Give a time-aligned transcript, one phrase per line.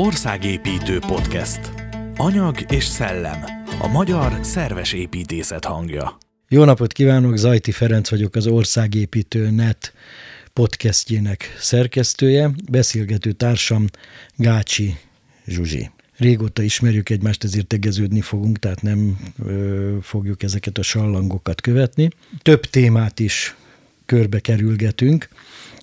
[0.00, 1.60] Országépítő podcast.
[2.16, 3.44] Anyag és szellem.
[3.80, 6.18] A magyar szerves építészet hangja.
[6.48, 9.92] Jó napot kívánok, Zajti Ferenc vagyok, az Országépítő Net
[10.52, 13.84] podcastjének szerkesztője, beszélgető társam
[14.36, 14.96] Gácsi
[15.46, 15.90] Zsuzsi.
[16.16, 22.08] Régóta ismerjük egymást, ezért tegeződni fogunk, tehát nem ö, fogjuk ezeket a sallangokat követni.
[22.42, 23.56] Több témát is
[24.06, 25.28] körbe kerülgetünk,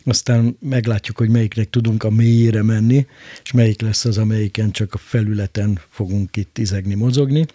[0.06, 3.08] aztán meglátjuk, hogy melyiknek tudunk a mélyére menni,
[3.44, 7.46] és melyik lesz az, amelyiken csak a felületen fogunk itt izegni, mozogni.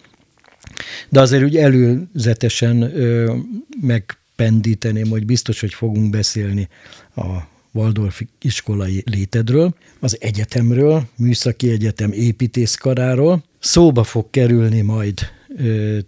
[1.09, 3.35] De azért úgy előzetesen ö,
[3.81, 6.67] megpendíteném, hogy biztos, hogy fogunk beszélni
[7.15, 13.43] a Waldorf iskolai létedről, az egyetemről, Műszaki Egyetem építészkaráról.
[13.59, 15.19] Szóba fog kerülni majd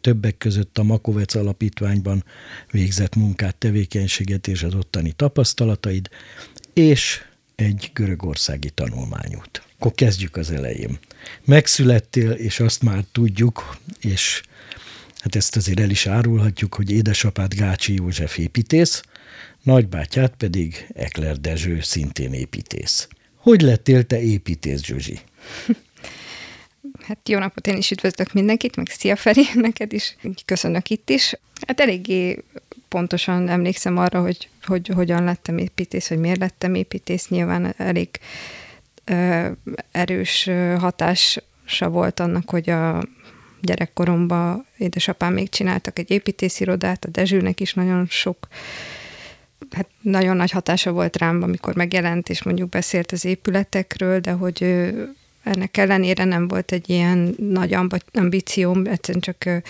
[0.01, 2.23] többek között a Makovec Alapítványban
[2.71, 6.09] végzett munkát, tevékenységet és az ottani tapasztalataid,
[6.73, 7.21] és
[7.55, 9.63] egy görögországi tanulmányút.
[9.77, 10.99] Akkor kezdjük az elején.
[11.45, 14.41] Megszülettél, és azt már tudjuk, és
[15.17, 19.01] hát ezt azért el is árulhatjuk, hogy édesapád Gácsi József építész,
[19.63, 23.07] nagybátyát pedig Ekler Dezső szintén építész.
[23.35, 25.19] Hogy lettél te építész, Zsuzsi?
[27.07, 30.15] Hát jó napot, én is üdvözlök mindenkit, meg szia Feri, neked is,
[30.45, 31.35] köszönök itt is.
[31.67, 32.43] Hát eléggé
[32.87, 37.27] pontosan emlékszem arra, hogy, hogy hogyan lettem építész, hogy miért lettem építész.
[37.27, 38.09] Nyilván elég
[39.03, 39.47] ö,
[39.91, 43.03] erős hatása volt annak, hogy a
[43.61, 48.47] gyerekkoromban édesapám még csináltak egy építészirodát, a Dezsőnek is nagyon sok
[49.71, 54.63] hát nagyon nagy hatása volt rám, amikor megjelent, és mondjuk beszélt az épületekről, de hogy
[55.43, 57.75] ennek ellenére nem volt egy ilyen nagy
[58.13, 59.63] ambícióm, egyszerűen csak,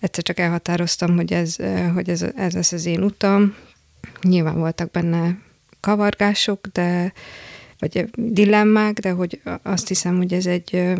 [0.00, 1.56] egyszer csak elhatároztam, hogy ez,
[1.94, 3.54] hogy ez, ez lesz az én utam.
[4.22, 5.38] Nyilván voltak benne
[5.80, 7.12] kavargások, de
[7.78, 10.94] vagy dilemmák, de hogy azt hiszem, hogy ez egy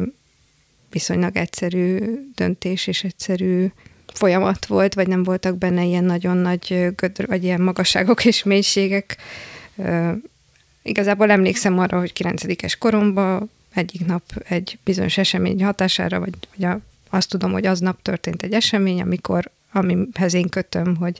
[0.90, 1.98] viszonylag egyszerű
[2.34, 3.66] döntés és egyszerű
[4.12, 9.16] folyamat volt, vagy nem voltak benne ilyen nagyon nagy gödr, vagy ilyen magasságok és mélységek.
[10.82, 16.80] Igazából emlékszem arra, hogy 9 koromban egyik nap egy bizonyos esemény hatására, vagy, vagy a,
[17.10, 21.18] azt tudom, hogy aznap történt egy esemény, amikor, amihez én kötöm, hogy,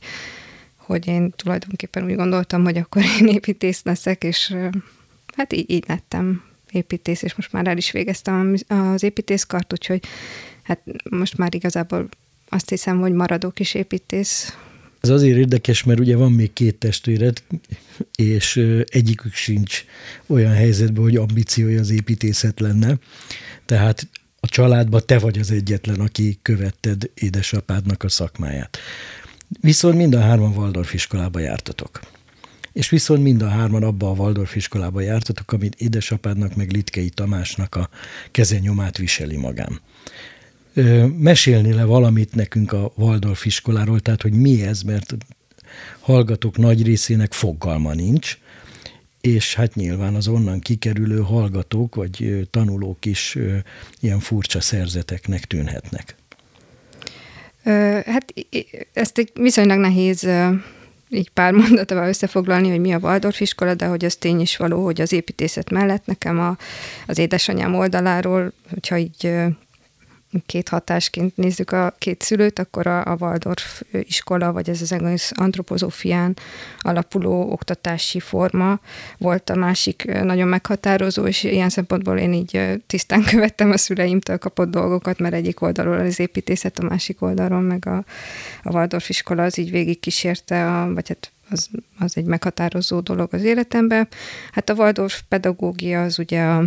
[0.76, 4.56] hogy én tulajdonképpen úgy gondoltam, hogy akkor én építész leszek, és
[5.36, 10.04] hát így, így lettem építész, és most már el is végeztem az építészkart, úgyhogy
[10.62, 10.80] hát
[11.10, 12.08] most már igazából
[12.48, 14.56] azt hiszem, hogy maradok is építész.
[15.00, 17.42] Ez azért érdekes, mert ugye van még két testvéred,
[18.14, 19.84] és egyikük sincs
[20.26, 22.98] olyan helyzetben, hogy ambíciója az építészet lenne.
[23.66, 24.08] Tehát
[24.40, 28.78] a családban te vagy az egyetlen, aki követted édesapádnak a szakmáját.
[29.60, 32.00] Viszont mind a hárman Waldorf iskolába jártatok.
[32.72, 37.74] És viszont mind a hárman abba a Waldorf iskolába jártatok, amit édesapádnak meg Litkei Tamásnak
[37.74, 37.88] a
[38.30, 39.80] kezenyomát viseli magán
[41.18, 45.16] mesélni le valamit nekünk a Waldorf iskoláról, tehát hogy mi ez, mert
[46.00, 48.38] hallgatók nagy részének fogalma nincs,
[49.20, 53.38] és hát nyilván az onnan kikerülő hallgatók vagy tanulók is
[54.00, 56.16] ilyen furcsa szerzeteknek tűnhetnek.
[58.04, 58.34] Hát
[58.92, 60.28] ezt egy viszonylag nehéz
[61.10, 64.84] így pár mondatával összefoglalni, hogy mi a Waldorf iskola, de hogy az tény is való,
[64.84, 66.56] hogy az építészet mellett nekem a,
[67.06, 69.32] az édesanyám oldaláról, hogyha így
[70.46, 75.32] két hatásként nézzük a két szülőt, akkor a, a Waldorf iskola, vagy ez az egész
[75.34, 76.36] antropozófián
[76.78, 78.80] alapuló oktatási forma
[79.18, 84.70] volt a másik nagyon meghatározó, és ilyen szempontból én így tisztán követtem a szüleimtől kapott
[84.70, 88.04] dolgokat, mert egyik oldalról az építészet, a másik oldalról meg a,
[88.62, 91.68] a Waldorf iskola az így végig kísérte, a, vagy hát az,
[91.98, 94.08] az egy meghatározó dolog az életemben.
[94.52, 96.64] Hát a Waldorf pedagógia az ugye a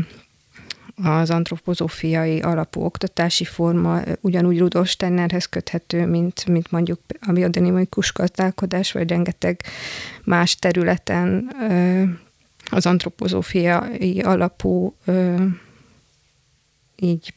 [0.96, 8.92] az antropozófiai alapú oktatási forma ugyanúgy Rudolf Steinerhez köthető, mint, mint mondjuk a biodinamikus gazdálkodás,
[8.92, 9.62] vagy rengeteg
[10.24, 11.56] más területen
[12.70, 14.96] az antropozófiai alapú
[16.96, 17.34] így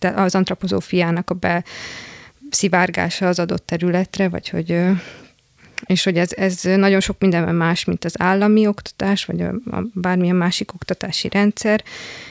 [0.00, 1.64] az antropozófiának a be
[2.50, 4.82] szivárgása az adott területre, vagy hogy
[5.86, 9.82] és hogy ez, ez nagyon sok mindenben más, mint az állami oktatás, vagy a, a
[9.94, 11.84] bármilyen másik oktatási rendszer.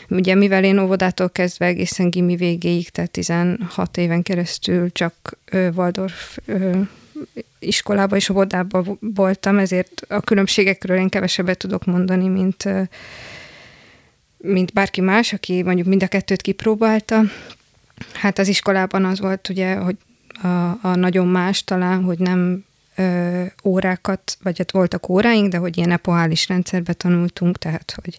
[0.09, 6.37] Ugye mivel én óvodától kezdve egészen gimi végéig, tehát 16 éven keresztül csak ö, Waldorf
[6.45, 6.79] ö,
[7.59, 12.81] iskolába és óvodába voltam, ezért a különbségekről én kevesebbet tudok mondani, mint, ö,
[14.37, 17.21] mint bárki más, aki mondjuk mind a kettőt kipróbálta.
[18.13, 19.95] Hát az iskolában az volt ugye, hogy
[20.41, 20.47] a,
[20.81, 22.63] a nagyon más talán, hogy nem
[22.99, 28.17] ö, órákat, vagy hát voltak óráink, de hogy ilyen epoális rendszerbe tanultunk, tehát hogy,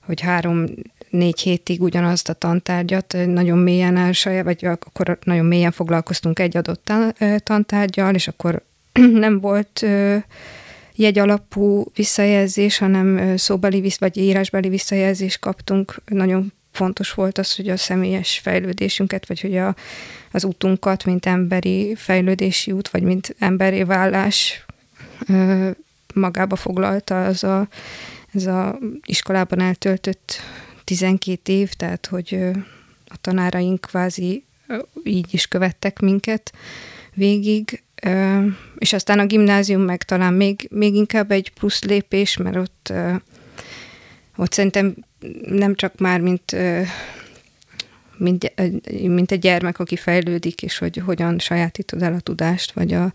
[0.00, 0.64] hogy három
[1.10, 6.92] négy hétig ugyanazt a tantárgyat, nagyon mélyen elsaját, vagy akkor nagyon mélyen foglalkoztunk egy adott
[7.38, 8.62] tantárgyal, és akkor
[9.24, 9.86] nem volt
[10.94, 16.02] jegyalapú visszajelzés, hanem szóbeli vagy írásbeli visszajelzést kaptunk.
[16.06, 19.74] Nagyon fontos volt az, hogy a személyes fejlődésünket, vagy hogy a,
[20.34, 24.64] az útunkat, mint emberi fejlődési út, vagy mint emberi vállás
[26.14, 27.68] magába foglalta az a,
[28.32, 30.40] ez a iskolában eltöltött
[30.84, 32.38] 12 év, tehát hogy
[33.06, 34.44] a tanáraink kvázi
[35.04, 36.52] így is követtek minket
[37.14, 37.82] végig,
[38.78, 42.92] és aztán a gimnázium meg talán még, még inkább egy plusz lépés, mert ott,
[44.36, 44.94] ott szerintem
[45.48, 46.56] nem csak már, mint,
[48.16, 48.52] mint,
[49.06, 53.12] mint egy gyermek, aki fejlődik, és hogy hogyan sajátítod el a tudást, vagy a,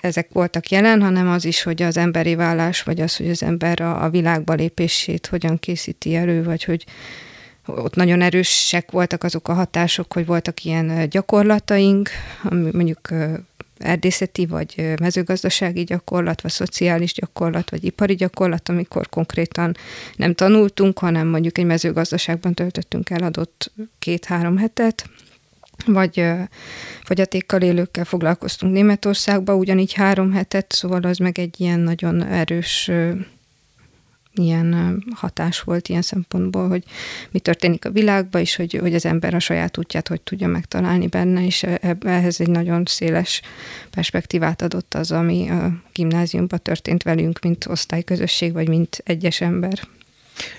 [0.00, 3.80] ezek voltak jelen, hanem az is, hogy az emberi vállás, vagy az, hogy az ember
[3.80, 6.84] a, a világba lépését hogyan készíti elő, vagy hogy
[7.66, 12.10] ott nagyon erősek voltak azok a hatások, hogy voltak ilyen gyakorlataink,
[12.50, 13.08] mondjuk
[13.78, 19.76] erdészeti, vagy mezőgazdasági gyakorlat, vagy szociális gyakorlat, vagy ipari gyakorlat, amikor konkrétan
[20.16, 25.08] nem tanultunk, hanem mondjuk egy mezőgazdaságban töltöttünk el adott két-három hetet,
[25.86, 26.24] vagy
[27.02, 32.90] fogyatékkal élőkkel foglalkoztunk Németországba, ugyanígy három hetet, szóval az meg egy ilyen nagyon erős
[34.38, 36.84] ilyen hatás volt ilyen szempontból, hogy
[37.30, 41.06] mi történik a világban, és hogy, hogy az ember a saját útját hogy tudja megtalálni
[41.06, 41.66] benne, és
[42.00, 43.42] ehhez egy nagyon széles
[43.90, 49.80] perspektívát adott az, ami a gimnáziumban történt velünk, mint osztályközösség, vagy mint egyes ember.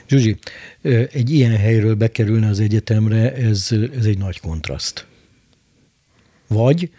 [0.07, 0.37] Zsuzsi,
[1.11, 5.05] egy ilyen helyről bekerülne az egyetemre, ez, ez egy nagy kontraszt.
[6.47, 6.89] Vagy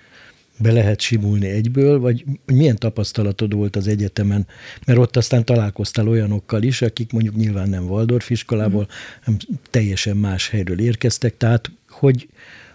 [0.58, 4.46] be lehet simulni egyből, vagy milyen tapasztalatod volt az egyetemen,
[4.86, 9.20] mert ott aztán találkoztál olyanokkal is, akik mondjuk nyilván nem Waldorf iskolából, mm.
[9.24, 9.40] hanem
[9.70, 12.28] teljesen más helyről érkeztek, tehát hogy,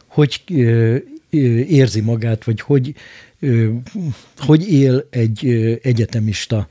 [0.08, 0.44] hogy
[1.68, 2.94] érzi magát, vagy hogy,
[4.38, 5.48] hogy él egy
[5.82, 6.68] egyetemista?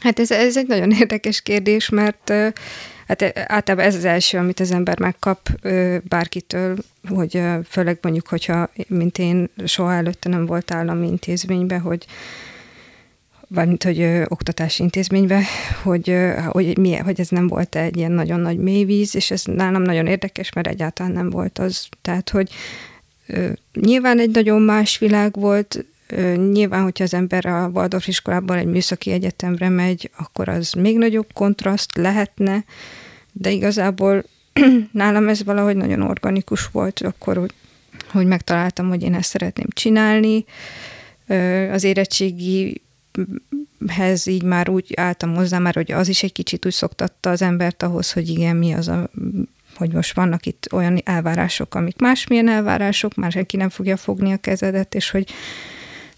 [0.00, 2.32] Hát ez, ez egy nagyon érdekes kérdés, mert
[3.08, 5.48] Hát általában ez az első, amit az ember megkap
[6.02, 6.76] bárkitől,
[7.08, 12.06] hogy főleg mondjuk, hogyha, mint én, soha előtte nem volt állami intézménybe, hogy
[13.50, 15.42] vagy hogy ö, oktatási intézménybe,
[15.82, 19.44] hogy, ö, hogy, milyen, hogy ez nem volt egy ilyen nagyon nagy mélyvíz, és ez
[19.44, 21.88] nálam nagyon érdekes, mert egyáltalán nem volt az.
[22.02, 22.50] Tehát, hogy
[23.26, 23.48] ö,
[23.80, 25.84] nyilván egy nagyon más világ volt,
[26.52, 31.32] nyilván, hogyha az ember a Waldorf iskolában egy műszaki egyetemre megy, akkor az még nagyobb
[31.32, 32.64] kontraszt lehetne,
[33.32, 34.24] de igazából
[34.92, 37.54] nálam ez valahogy nagyon organikus volt, akkor, hogy,
[38.10, 40.44] hogy megtaláltam, hogy én ezt szeretném csinálni.
[41.72, 42.82] Az érettségi
[44.24, 47.82] így már úgy álltam hozzá, már hogy az is egy kicsit úgy szoktatta az embert
[47.82, 49.10] ahhoz, hogy igen, mi az a
[49.78, 54.36] hogy most vannak itt olyan elvárások, amik másmilyen elvárások, már senki nem fogja fogni a
[54.36, 55.30] kezedet, és hogy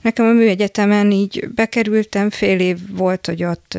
[0.01, 3.79] Nekem a műegyetemen így bekerültem, fél év volt, hogy ott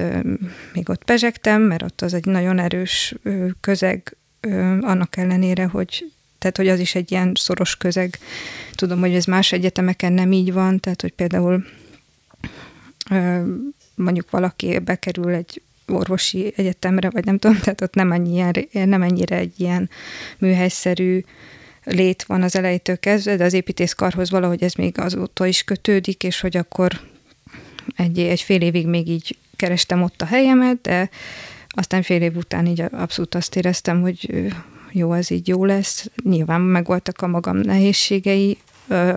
[0.73, 3.15] még ott pezsegtem, mert ott az egy nagyon erős
[3.61, 4.15] közeg,
[4.81, 8.17] annak ellenére, hogy tehát, hogy az is egy ilyen szoros közeg.
[8.75, 11.65] Tudom, hogy ez más egyetemeken nem így van, tehát, hogy például
[13.95, 19.35] mondjuk valaki bekerül egy orvosi egyetemre, vagy nem tudom, tehát ott nem, ennyire, nem ennyire
[19.35, 19.89] egy ilyen
[20.37, 21.23] műhelyszerű
[21.83, 26.39] lét van az elejétől kezdve, de az építészkarhoz valahogy ez még azóta is kötődik, és
[26.39, 26.99] hogy akkor
[27.95, 31.09] egy, egy fél évig még így kerestem ott a helyemet, de
[31.67, 34.49] aztán fél év után így abszolút azt éreztem, hogy
[34.91, 36.09] jó, ez így jó lesz.
[36.23, 38.57] Nyilván megvoltak a magam nehézségei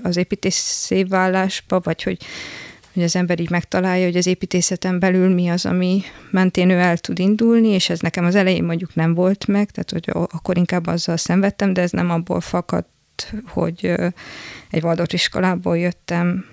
[0.03, 2.19] az építész szévvállásba, vagy hogy
[2.95, 6.99] hogy az ember így megtalálja, hogy az építészeten belül mi az, ami mentén ő el
[6.99, 10.87] tud indulni, és ez nekem az elején mondjuk nem volt meg, tehát hogy akkor inkább
[10.87, 12.89] azzal szenvedtem, de ez nem abból fakadt,
[13.47, 13.95] hogy
[14.71, 16.45] egy Waldorf iskolából jöttem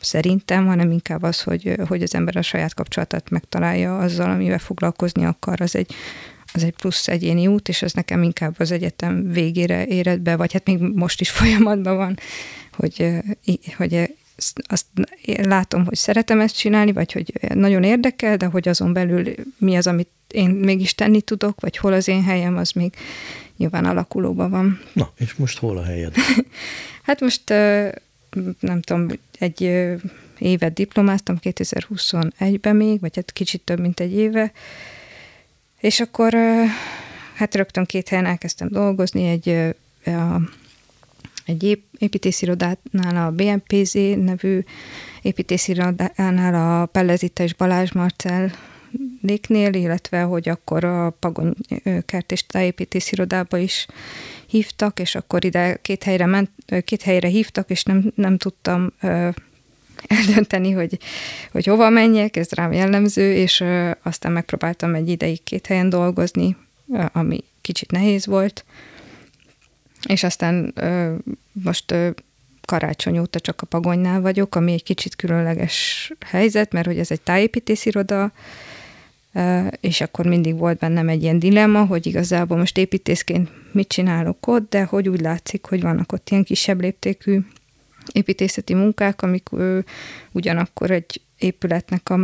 [0.00, 5.24] szerintem, hanem inkább az, hogy, hogy az ember a saját kapcsolatát megtalálja azzal, amivel foglalkozni
[5.24, 5.94] akar, az egy,
[6.52, 10.52] az egy plusz egyéni út, és ez nekem inkább az egyetem végére éred be, vagy
[10.52, 12.18] hát még most is folyamatban van,
[12.72, 13.10] hogy,
[13.76, 14.14] hogy
[14.66, 14.86] azt
[15.24, 19.86] látom, hogy szeretem ezt csinálni, vagy hogy nagyon érdekel, de hogy azon belül mi az,
[19.86, 22.94] amit én mégis tenni tudok, vagy hol az én helyem, az még
[23.56, 24.80] nyilván alakulóban van.
[24.92, 26.14] Na, és most hol a helyed?
[27.06, 27.48] hát most
[28.60, 29.08] nem tudom,
[29.38, 29.88] egy
[30.38, 34.52] évet diplomáztam, 2021-ben még, vagy hát kicsit több, mint egy éve,
[35.80, 36.34] és akkor
[37.34, 39.48] hát rögtön két helyen elkezdtem dolgozni, egy
[40.04, 40.40] a
[41.44, 44.60] egy építészirodánál a BNPZ nevű
[45.22, 48.52] építészirodánál a Pellezita és Balázs Marcel
[49.22, 51.54] Léknél, illetve hogy akkor a Pagony
[52.06, 53.86] kert és tájépítész irodába is
[54.46, 56.50] hívtak, és akkor ide két helyre, ment,
[56.84, 58.92] két helyre hívtak, és nem, nem tudtam
[60.06, 60.98] eldönteni, hogy,
[61.52, 63.64] hogy hova menjek, ez rám jellemző, és
[64.02, 66.56] aztán megpróbáltam egy ideig két helyen dolgozni,
[67.12, 68.64] ami kicsit nehéz volt,
[70.08, 70.74] és aztán
[71.52, 71.94] most
[72.64, 77.20] karácsony óta csak a Pagonynál vagyok, ami egy kicsit különleges helyzet, mert hogy ez egy
[77.20, 78.32] tájépítésziroda,
[79.80, 84.70] és akkor mindig volt bennem egy ilyen dilemma, hogy igazából most építészként mit csinálok ott,
[84.70, 87.40] de hogy úgy látszik, hogy vannak ott ilyen kisebb léptékű
[88.12, 89.84] építészeti munkák, amik ő,
[90.32, 92.18] ugyanakkor egy épületnek a,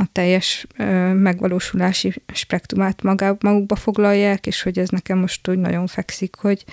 [0.00, 0.66] a teljes
[1.14, 3.02] megvalósulási spektrumát
[3.40, 6.64] magukba foglalják, és hogy ez nekem most úgy nagyon fekszik, hogy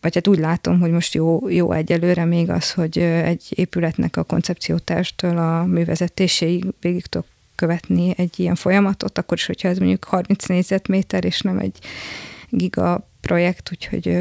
[0.00, 4.22] vagy hát úgy látom, hogy most jó, jó egyelőre még az, hogy egy épületnek a
[4.22, 10.46] koncepciótárstől a művezetéséig végig tudok követni egy ilyen folyamatot, akkor is, hogyha ez mondjuk 30
[10.46, 11.78] négyzetméter, és nem egy
[12.48, 14.18] giga projekt, úgyhogy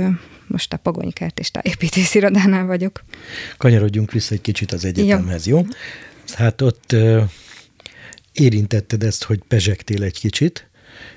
[0.47, 3.03] most a Pagonykárt és tájépítész irodánál vagyok.
[3.57, 5.57] Kanyarodjunk vissza egy kicsit az egyetemhez, jó?
[5.57, 5.63] jó?
[6.33, 6.95] Hát ott
[8.33, 10.67] érintetted ezt, hogy pezsegtél egy kicsit.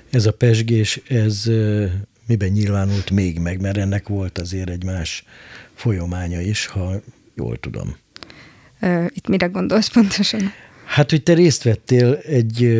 [0.09, 1.49] Ez a pesgés, ez
[2.27, 5.23] miben nyilvánult még meg, mert ennek volt azért egy más
[5.73, 7.01] folyamánya is, ha
[7.35, 7.95] jól tudom.
[9.07, 10.51] Itt mire gondolsz pontosan?
[10.85, 12.77] Hát, hogy te részt vettél egy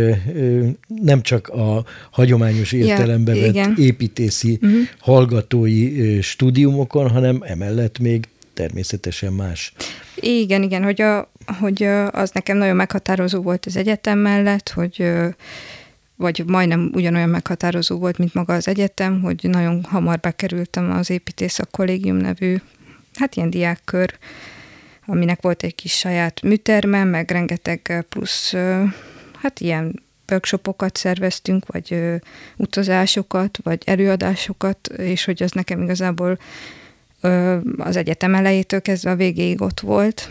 [0.87, 3.75] nem csak a hagyományos értelembe ja, vett igen.
[3.77, 4.79] építészi uh-huh.
[4.99, 9.73] hallgatói stúdiumokon, hanem emellett még természetesen más.
[10.15, 15.11] Igen, igen, hogy, a, hogy az nekem nagyon meghatározó volt az egyetem mellett, hogy
[16.15, 21.67] vagy majdnem ugyanolyan meghatározó volt, mint maga az egyetem, hogy nagyon hamar bekerültem az építészek
[21.71, 22.57] kollégium nevű,
[23.15, 24.17] hát ilyen diákkör,
[25.05, 28.53] aminek volt egy kis saját műterme, meg rengeteg plusz,
[29.41, 31.99] hát ilyen workshopokat szerveztünk, vagy
[32.55, 36.39] utazásokat, vagy előadásokat, és hogy az nekem igazából
[37.77, 40.29] az egyetem elejétől kezdve a végéig ott volt,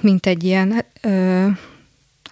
[0.00, 0.72] mint egy ilyen,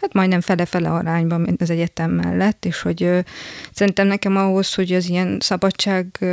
[0.00, 3.24] hát majdnem fele-fele arányban, mint az egyetem mellett, és hogy
[3.72, 6.24] szerintem nekem ahhoz, hogy az ilyen szabadság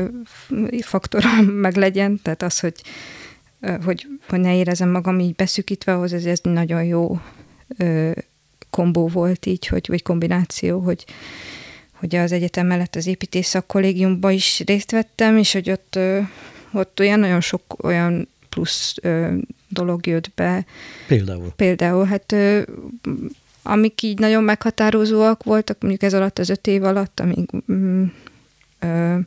[0.81, 2.73] faktora meg legyen, tehát az, hogy
[3.85, 7.19] hogy, hogy ne érezem magam így beszűkítve, ahhoz ez, ez nagyon jó
[7.77, 8.11] ö,
[8.69, 11.05] kombó volt így, hogy, vagy kombináció, hogy,
[11.91, 15.99] hogy az egyetem mellett az építészak kollégiumban is részt vettem, és hogy ott,
[16.71, 18.95] ott olyan nagyon sok olyan plusz
[19.75, 20.65] dolog jött be.
[21.07, 21.53] Például?
[21.55, 22.35] Például, hát
[23.63, 28.05] amik így nagyon meghatározóak voltak, mondjuk ez alatt, az öt év alatt, amíg mm,
[28.79, 29.17] ö,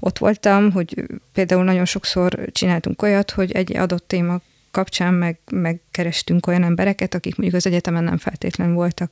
[0.00, 6.46] ott voltam, hogy például nagyon sokszor csináltunk olyat, hogy egy adott téma kapcsán meg, megkerestünk
[6.46, 9.10] olyan embereket, akik mondjuk az egyetemen nem feltétlenül voltak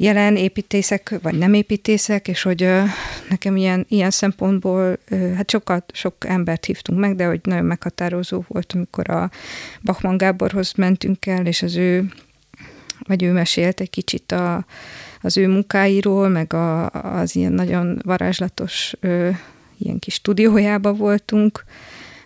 [0.00, 2.68] jelen építészek, vagy nem építészek, és hogy
[3.28, 4.98] nekem ilyen, ilyen szempontból,
[5.36, 9.30] hát sokat, sok embert hívtunk meg, de hogy nagyon meghatározó volt, amikor a
[9.82, 12.12] Bachmann Gáborhoz mentünk el, és az ő,
[13.06, 14.64] vagy ő mesélt egy kicsit a,
[15.20, 18.94] az ő munkáiról, meg a, az ilyen nagyon varázslatos
[19.78, 21.64] ilyen kis stúdiójában voltunk,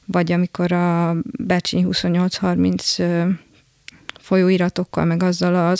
[0.04, 2.96] vagy amikor a Becsiny 2830
[4.24, 5.78] folyóiratokkal, meg azzal az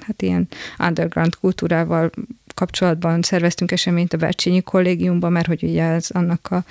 [0.00, 2.10] hát ilyen underground kultúrával
[2.54, 6.64] kapcsolatban szerveztünk eseményt a Bercsényi kollégiumban, mert hogy ugye ez annak a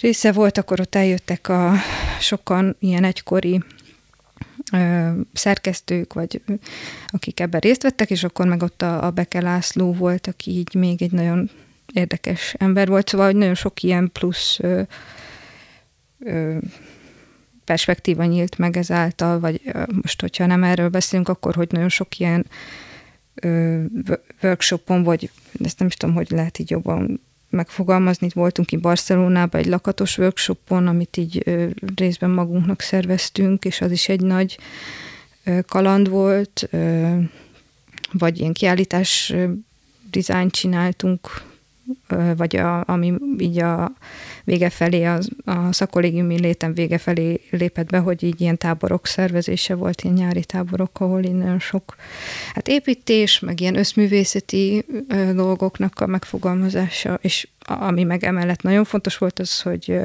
[0.00, 1.72] része volt, akkor ott eljöttek a
[2.20, 3.62] sokan ilyen egykori
[4.72, 6.42] ö, szerkesztők, vagy
[7.06, 10.74] akik ebben részt vettek, és akkor meg ott a, a Beke László volt, aki így
[10.74, 11.50] még egy nagyon
[11.92, 14.82] érdekes ember volt, szóval hogy nagyon sok ilyen plusz ö,
[16.18, 16.56] ö,
[17.70, 19.60] perspektíva nyílt meg ezáltal, vagy
[20.02, 22.46] most, hogyha nem erről beszélünk, akkor hogy nagyon sok ilyen
[24.42, 25.30] workshopon, vagy
[25.64, 28.28] ezt nem is tudom, hogy lehet így jobban megfogalmazni.
[28.34, 31.44] Voltunk itt Barcelonában egy lakatos workshopon, amit így
[31.94, 34.58] részben magunknak szerveztünk, és az is egy nagy
[35.66, 36.68] kaland volt,
[38.12, 39.34] vagy ilyen kiállítás
[40.10, 41.42] dizájn csináltunk
[42.36, 43.92] vagy a, ami így a
[44.44, 49.74] vége felé, a, a szakolégiumi létem vége felé lépett be, hogy így ilyen táborok szervezése
[49.74, 51.96] volt, ilyen nyári táborok, ahol innen sok
[52.54, 54.84] hát építés, meg ilyen összművészeti
[55.34, 59.98] dolgoknak a megfogalmazása, és ami meg emellett nagyon fontos volt az, hogy,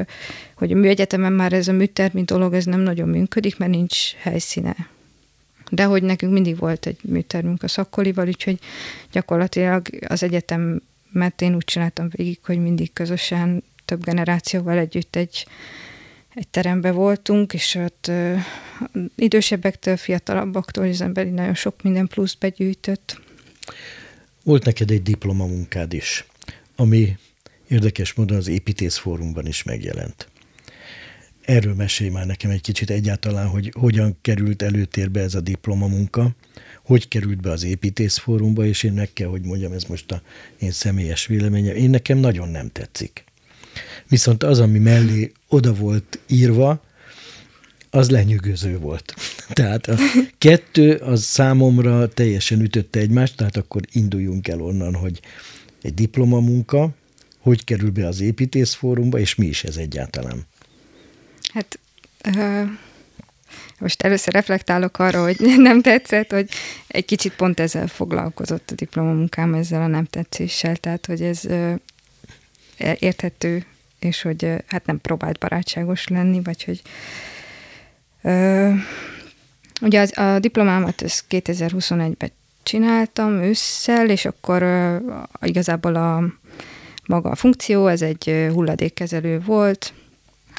[0.55, 4.75] hogy a műegyetemen már ez a műtermi dolog, ez nem nagyon működik, mert nincs helyszíne.
[5.71, 8.59] De hogy nekünk mindig volt egy műtermünk a szakkolival, úgyhogy
[9.11, 10.81] gyakorlatilag az egyetem
[11.15, 15.47] mert én úgy csináltam végig, hogy mindig közösen több generációval együtt egy,
[16.33, 18.35] egy terembe voltunk, és ott ö,
[19.15, 23.21] idősebbektől, fiatalabbaktól az ember nagyon sok minden plusz begyűjtött.
[24.43, 26.25] Volt neked egy diplomamunkád is,
[26.75, 27.17] ami
[27.67, 30.27] érdekes módon az építészfórumban is megjelent.
[31.41, 36.35] Erről mesélj már nekem egy kicsit egyáltalán, hogy hogyan került előtérbe ez a diplomamunka,
[36.83, 40.21] hogy került be az építészfórumba, és én meg kell, hogy mondjam, ez most a
[40.59, 43.23] én személyes véleményem, én nekem nagyon nem tetszik.
[44.07, 46.83] Viszont az, ami mellé oda volt írva,
[47.89, 49.13] az lenyűgöző volt.
[49.53, 49.95] Tehát a
[50.37, 55.19] kettő az számomra teljesen ütötte egymást, tehát akkor induljunk el onnan, hogy
[55.81, 56.89] egy diplomamunka,
[57.39, 60.45] hogy kerül be az építészfórumba, és mi is ez egyáltalán?
[61.53, 61.79] Hát
[62.27, 62.69] uh,
[63.79, 66.49] most először reflektálok arra, hogy nem tetszett, hogy
[66.87, 71.41] egy kicsit pont ezzel foglalkozott a diplomamunkám, ezzel a nem tetszéssel, tehát hogy ez
[72.77, 73.65] érthető,
[73.99, 76.81] és hogy uh, hát nem próbált barátságos lenni, vagy hogy
[78.21, 78.73] uh,
[79.81, 82.31] ugye az, a diplomámat ezt 2021-ben
[82.63, 86.23] csináltam ősszel, és akkor uh, igazából a
[87.05, 89.93] maga a funkció, ez egy hulladékkezelő volt,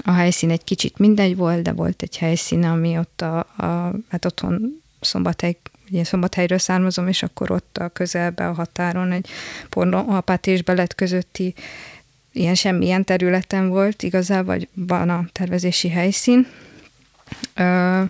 [0.04, 4.25] a helyszín egy kicsit mindegy volt, de volt egy helyszín, ami ott a, a hát
[4.25, 5.56] otthon Szombathely,
[5.90, 9.28] ugye Szombathelyről származom, és akkor ott a közelbe, a határon egy
[9.68, 11.54] pornoapát és belet közötti
[12.37, 16.47] ilyen semmilyen területen volt igazából, vagy van a tervezési helyszín.
[17.55, 18.02] Ö,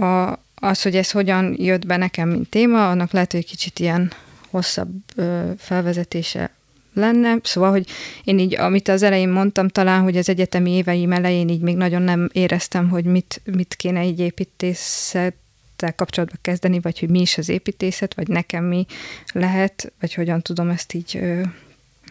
[0.00, 4.12] a, az, hogy ez hogyan jött be nekem, mint téma, annak lehet, hogy kicsit ilyen
[4.50, 6.50] hosszabb ö, felvezetése
[6.94, 7.36] lenne.
[7.42, 7.86] Szóval, hogy
[8.24, 12.02] én így, amit az elején mondtam, talán, hogy az egyetemi éveim elején így még nagyon
[12.02, 17.48] nem éreztem, hogy mit, mit kéne így építészettel kapcsolatban kezdeni, vagy hogy mi is az
[17.48, 18.86] építészet, vagy nekem mi
[19.32, 21.42] lehet, vagy hogyan tudom ezt így ö,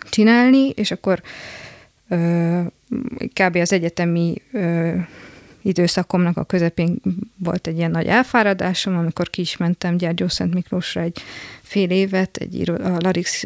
[0.10, 1.22] csinálni, és akkor
[2.08, 2.62] ö,
[3.34, 3.56] kb.
[3.56, 4.94] az egyetemi ö,
[5.62, 7.02] időszakomnak a közepén
[7.38, 11.22] volt egy ilyen nagy elfáradásom, amikor ki is mentem Gyergyó Szent Miklósra egy
[11.62, 13.44] fél évet egy a Larix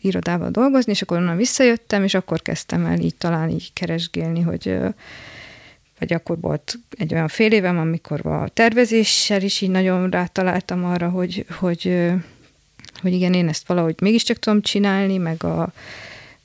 [0.00, 4.78] irodával dolgozni, és akkor onnan visszajöttem, és akkor kezdtem el így talán így keresgélni, hogy
[5.98, 11.08] vagy akkor volt egy olyan fél évem, amikor a tervezéssel is így nagyon rátaláltam arra,
[11.08, 12.12] hogy, hogy,
[13.00, 15.72] hogy igen, én ezt valahogy mégiscsak tudom csinálni, meg, a,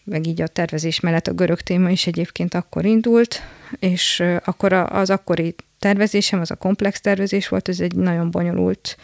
[0.04, 3.42] meg így a tervezés mellett a görög téma is egyébként akkor indult,
[3.80, 8.98] és akkor az akkori tervezésem, az a komplex tervezés volt, ez egy nagyon bonyolult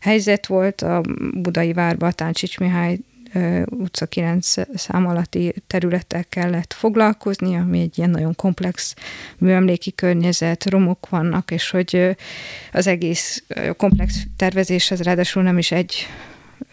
[0.00, 0.82] helyzet volt.
[0.82, 1.00] A
[1.34, 2.98] Budai Várba, a Táncsics Mihály
[3.64, 8.94] utca 9 szám alatti területtel kellett foglalkozni, ami egy ilyen nagyon komplex
[9.38, 12.16] műemléki környezet, romok vannak, és hogy
[12.72, 13.44] az egész
[13.76, 16.06] komplex tervezés az ráadásul nem is egy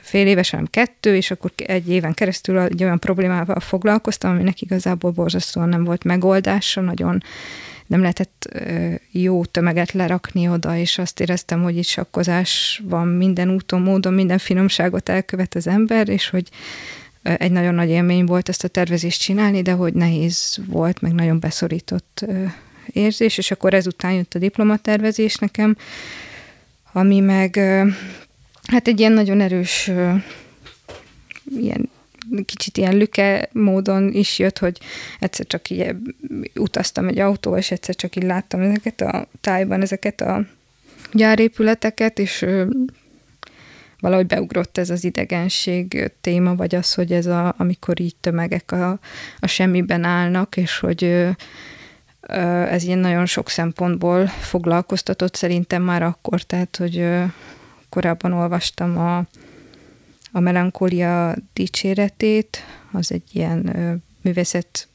[0.08, 5.12] fél éves, hanem kettő, és akkor egy éven keresztül egy olyan problémával foglalkoztam, aminek igazából
[5.12, 7.24] borzasztóan nem volt megoldása, nagyon
[7.88, 8.50] nem lehetett
[9.12, 14.38] jó tömeget lerakni oda, és azt éreztem, hogy itt sakkozás van minden úton, módon, minden
[14.38, 16.50] finomságot elkövet az ember, és hogy
[17.22, 21.40] egy nagyon nagy élmény volt ezt a tervezést csinálni, de hogy nehéz volt, meg nagyon
[21.40, 22.26] beszorított
[22.86, 25.78] érzés, és akkor ezután jött a diplomatervezés nekem,
[26.92, 27.60] ami meg
[28.68, 29.92] hát egy ilyen nagyon erős
[31.60, 31.90] ilyen
[32.46, 34.80] kicsit ilyen lüke módon is jött, hogy
[35.20, 35.96] egyszer csak így
[36.56, 40.46] utaztam egy autó, és egyszer csak így láttam ezeket a tájban, ezeket a
[41.14, 42.46] gyárépületeket, és
[44.00, 49.00] valahogy beugrott ez az idegenség téma, vagy az, hogy ez a, amikor így tömegek a,
[49.40, 51.04] a semmiben állnak, és hogy
[52.70, 57.08] ez ilyen nagyon sok szempontból foglalkoztatott szerintem már akkor, tehát, hogy
[57.90, 59.26] korábban olvastam a
[60.32, 62.58] a melankólia dicséretét,
[62.92, 63.76] az egy ilyen
[64.22, 64.88] művészet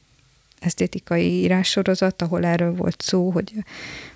[0.59, 3.53] esztétikai írássorozat, ahol erről volt szó, hogy,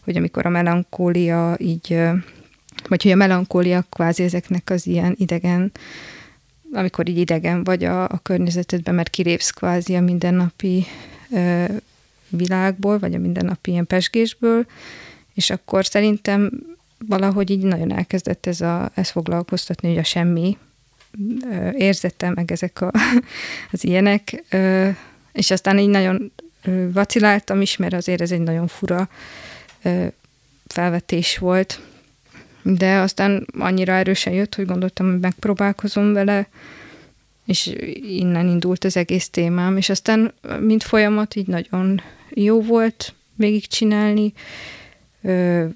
[0.04, 2.00] hogy amikor a melankólia így,
[2.88, 5.72] vagy hogy a melankólia kvázi ezeknek az ilyen idegen,
[6.74, 10.86] amikor így idegen vagy a, a környezetedben, mert kilépsz kvázi a mindennapi
[11.32, 11.66] ö,
[12.30, 14.66] világból, vagy a mindennapi ilyen pesgésből,
[15.34, 16.52] és akkor szerintem
[16.98, 20.58] valahogy így nagyon elkezdett ez, a, ez foglalkoztatni, hogy a semmi,
[21.72, 22.92] érzettem, meg ezek a,
[23.72, 24.44] az ilyenek,
[25.34, 26.32] és aztán így nagyon
[26.94, 29.10] vaciláltam is, mert azért ez egy nagyon fura
[30.68, 31.82] felvetés volt,
[32.62, 36.48] de aztán annyira erősen jött, hogy gondoltam, hogy megpróbálkozom vele,
[37.46, 44.34] és innen indult az egész témám, és aztán mint folyamat így nagyon jó volt végigcsinálni,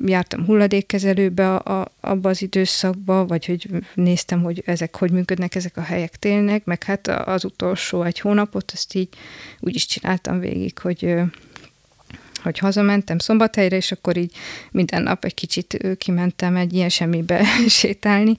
[0.05, 5.77] jártam hulladékkezelőbe a, a, abba az időszakba, vagy hogy néztem, hogy ezek hogy működnek ezek
[5.77, 9.09] a helyek tényleg, meg hát az utolsó egy hónapot azt így
[9.59, 11.15] úgy is csináltam végig, hogy
[12.43, 14.35] hogy hazamentem szombathelyre, és akkor így
[14.71, 18.37] minden nap egy kicsit kimentem egy ilyen semmibe sétálni.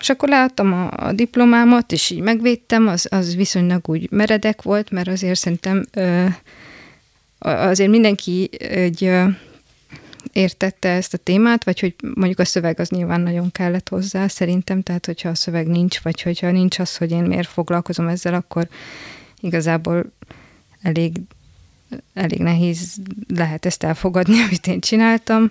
[0.00, 4.90] És akkor leadtam a, a diplomámat, és így megvédtem, az, az viszonylag úgy meredek volt,
[4.90, 5.84] mert azért szerintem
[7.38, 9.10] azért mindenki egy
[10.38, 14.82] értette ezt a témát, vagy hogy mondjuk a szöveg az nyilván nagyon kellett hozzá szerintem,
[14.82, 18.68] tehát hogyha a szöveg nincs, vagy hogyha nincs az, hogy én miért foglalkozom ezzel, akkor
[19.40, 20.12] igazából
[20.82, 21.20] elég,
[22.14, 22.96] elég nehéz
[23.28, 25.50] lehet ezt elfogadni, amit én csináltam.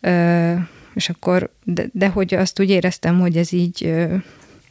[0.00, 0.54] Ö,
[0.94, 4.14] és akkor, de, de hogy azt úgy éreztem, hogy ez így, ö,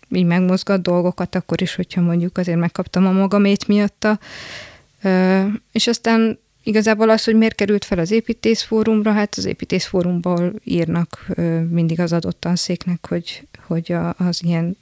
[0.10, 4.19] így megmozgat dolgokat, akkor is, hogyha mondjuk azért megkaptam a magamét miatta.
[5.01, 11.26] Ö, és aztán Igazából az, hogy miért került fel az építészfórumra, hát az építészfórumból írnak
[11.69, 14.78] mindig az adott tanszéknek, hogy, hogy az ilyen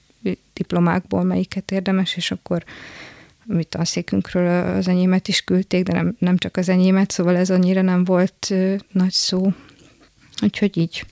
[0.54, 2.63] diplomákból melyiket érdemes, és akkor
[3.46, 7.82] mi tanszékünkről az enyémet is küldték, de nem, nem csak az enyémet, szóval ez annyira
[7.82, 8.54] nem volt
[8.92, 9.54] nagy szó.
[10.42, 11.06] Úgyhogy így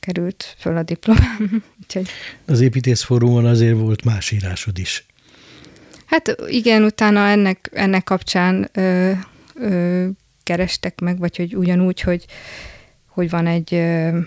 [0.00, 1.62] került föl a diplomám.
[1.82, 2.08] Úgyhogy...
[2.44, 5.06] Az építészfórumon azért volt más írásod is.
[6.04, 9.12] Hát igen, utána ennek, ennek kapcsán ö,
[9.54, 10.06] ö,
[10.42, 12.24] kerestek meg, vagy hogy ugyanúgy, hogy,
[13.06, 14.18] hogy van egy, ö,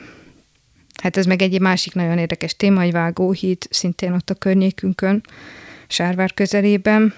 [1.02, 5.24] hát ez meg egy másik nagyon érdekes téma, egy vágóhíd, szintén ott a környékünkön,
[5.88, 7.14] Sárvár közelében,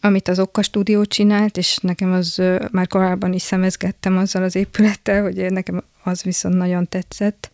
[0.00, 4.54] amit az Okka stúdió csinált, és nekem az ö, már korábban is szemezgettem azzal az
[4.54, 7.50] épülettel, hogy nekem az viszont nagyon tetszett,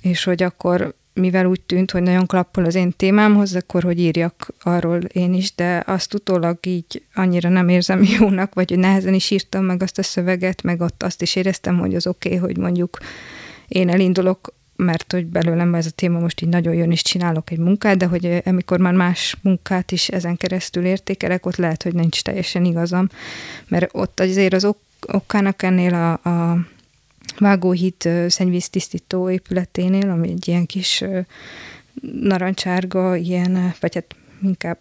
[0.00, 4.52] és hogy akkor mivel úgy tűnt, hogy nagyon klappol az én témámhoz, akkor hogy írjak
[4.62, 9.30] arról én is, de azt utólag így annyira nem érzem jónak, vagy hogy nehezen is
[9.30, 12.56] írtam meg azt a szöveget, meg ott azt is éreztem, hogy az oké, okay, hogy
[12.56, 12.98] mondjuk
[13.68, 17.58] én elindulok, mert hogy belőlem ez a téma most így nagyon jön, és csinálok egy
[17.58, 22.22] munkát, de hogy amikor már más munkát is ezen keresztül értékelek, ott lehet, hogy nincs
[22.22, 23.08] teljesen igazam,
[23.68, 26.58] mert ott azért az ok- okának ennél a, a
[27.38, 31.04] Vágóhíd szennyvíztisztító épületénél, ami egy ilyen kis
[32.20, 34.78] narancsárga, ilyen, vagy hát inkább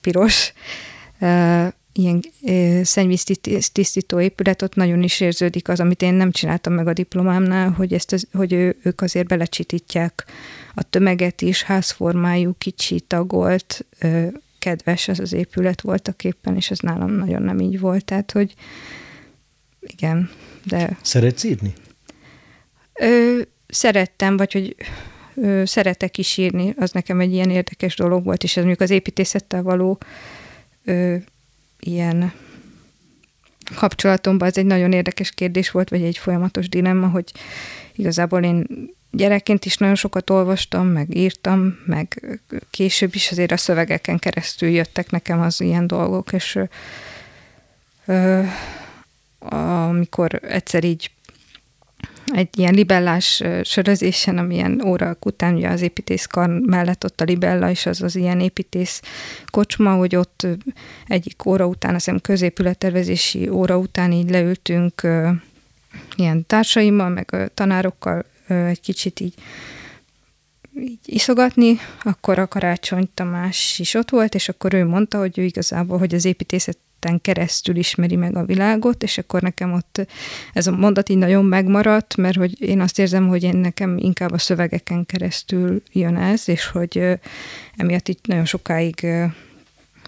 [0.00, 0.52] piros,
[1.92, 2.20] ilyen
[2.82, 7.92] szennyvíztisztító épület, ott nagyon is érződik az, amit én nem csináltam meg a diplomámnál, hogy,
[7.92, 10.24] ezt az, hogy ő, ők azért belecsitítják
[10.74, 13.86] a tömeget is, házformájú, kicsi, tagolt,
[14.58, 18.54] kedves az az épület voltak éppen, és ez nálam nagyon nem így volt, tehát hogy
[19.80, 20.30] igen,
[20.64, 20.98] de...
[21.02, 21.72] Szeretsz írni?
[22.92, 24.76] Ö, szerettem, vagy hogy
[25.34, 28.90] ö, szeretek is írni, az nekem egy ilyen érdekes dolog volt, és ez mondjuk az
[28.90, 29.98] építészettel való
[30.84, 31.16] ö,
[31.80, 32.32] ilyen
[33.74, 37.32] kapcsolatomban ez egy nagyon érdekes kérdés volt, vagy egy folyamatos dilemma, hogy
[37.94, 38.66] igazából én
[39.10, 42.38] gyerekként is nagyon sokat olvastam, meg írtam, meg
[42.70, 46.58] később is azért a szövegeken keresztül jöttek nekem az ilyen dolgok, és
[48.06, 48.42] ö,
[49.48, 51.10] amikor egyszer így
[52.26, 57.86] egy ilyen libellás sörözésen, amilyen óra után ugye az építészkar mellett ott a libella, és
[57.86, 59.02] az az ilyen építész
[59.46, 60.46] kocsma, hogy ott
[61.06, 65.02] egyik óra után, azt hiszem középülettervezési óra után így leültünk
[66.16, 69.34] ilyen társaimmal, meg tanárokkal egy kicsit így
[70.78, 75.42] így iszogatni, akkor a Karácsony Tamás is ott volt, és akkor ő mondta, hogy ő
[75.42, 80.06] igazából, hogy az építészet területen keresztül ismeri meg a világot, és akkor nekem ott
[80.52, 84.32] ez a mondat így nagyon megmaradt, mert hogy én azt érzem, hogy én nekem inkább
[84.32, 87.18] a szövegeken keresztül jön ez, és hogy
[87.76, 89.06] emiatt itt nagyon sokáig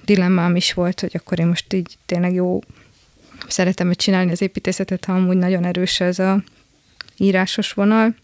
[0.05, 2.61] dilemmám is volt, hogy akkor én most így tényleg jó
[3.49, 6.43] szeretem csinálni az építészetet, ha amúgy nagyon erős ez a
[7.17, 8.15] írásos vonal.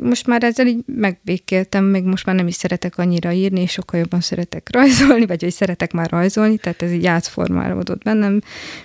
[0.00, 4.00] Most már ezzel így megbékéltem, még most már nem is szeretek annyira írni, és sokkal
[4.00, 8.40] jobban szeretek rajzolni, vagy hogy szeretek már rajzolni, tehát ez így átformálódott bennem.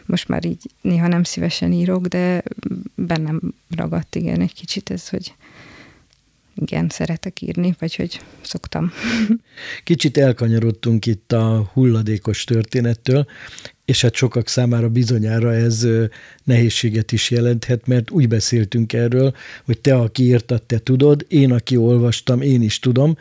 [0.05, 2.43] Most már így néha nem szívesen írok, de
[2.95, 3.41] bennem
[3.75, 5.33] ragadt igen egy kicsit ez, hogy
[6.55, 8.91] igen, szeretek írni, vagy hogy szoktam.
[9.83, 13.25] Kicsit elkanyarodtunk itt a hulladékos történettől,
[13.89, 15.87] és hát sokak számára bizonyára ez
[16.43, 21.77] nehézséget is jelenthet, mert úgy beszéltünk erről, hogy te, aki írtad, te tudod, én, aki
[21.77, 23.17] olvastam, én is tudom,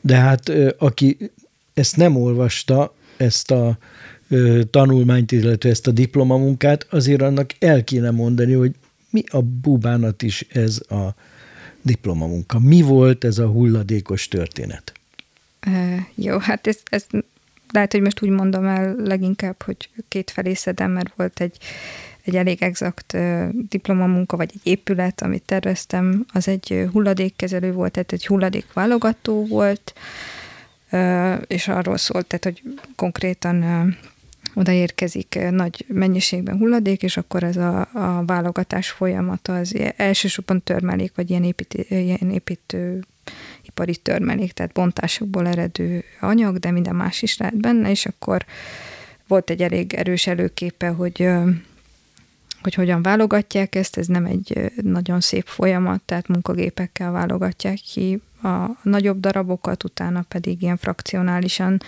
[0.00, 1.16] de hát aki
[1.74, 3.78] ezt nem olvasta, ezt a
[4.70, 8.74] tanulmányt, illetve ezt a diplomamunkát, azért annak el kéne mondani, hogy
[9.10, 11.14] mi a bubánat is ez a
[11.82, 12.58] diplomamunka.
[12.58, 14.92] Mi volt ez a hulladékos történet?
[15.60, 17.06] E, jó, hát ez, ez
[17.74, 21.56] lehet, hogy most úgy mondom el leginkább, hogy két felé szedem, mert volt egy,
[22.24, 23.16] egy elég exakt
[23.68, 29.92] diplomamunka, vagy egy épület, amit terveztem, az egy hulladékkezelő volt, tehát egy hulladékválogató volt,
[31.46, 32.62] és arról szólt, tehát, hogy
[32.96, 33.64] konkrétan
[34.54, 41.30] odaérkezik nagy mennyiségben hulladék, és akkor ez a, a válogatás folyamata az elsősorban törmelék, vagy
[41.30, 43.04] ilyen, építő, ilyen építő
[43.62, 48.44] ipari törmelék, tehát bontásokból eredő anyag, de minden más is lehet benne, és akkor
[49.26, 51.28] volt egy elég erős előképe, hogy
[52.64, 58.66] hogy hogyan válogatják ezt, ez nem egy nagyon szép folyamat, tehát munkagépekkel válogatják ki a
[58.82, 61.80] nagyobb darabokat, utána pedig ilyen frakcionálisan,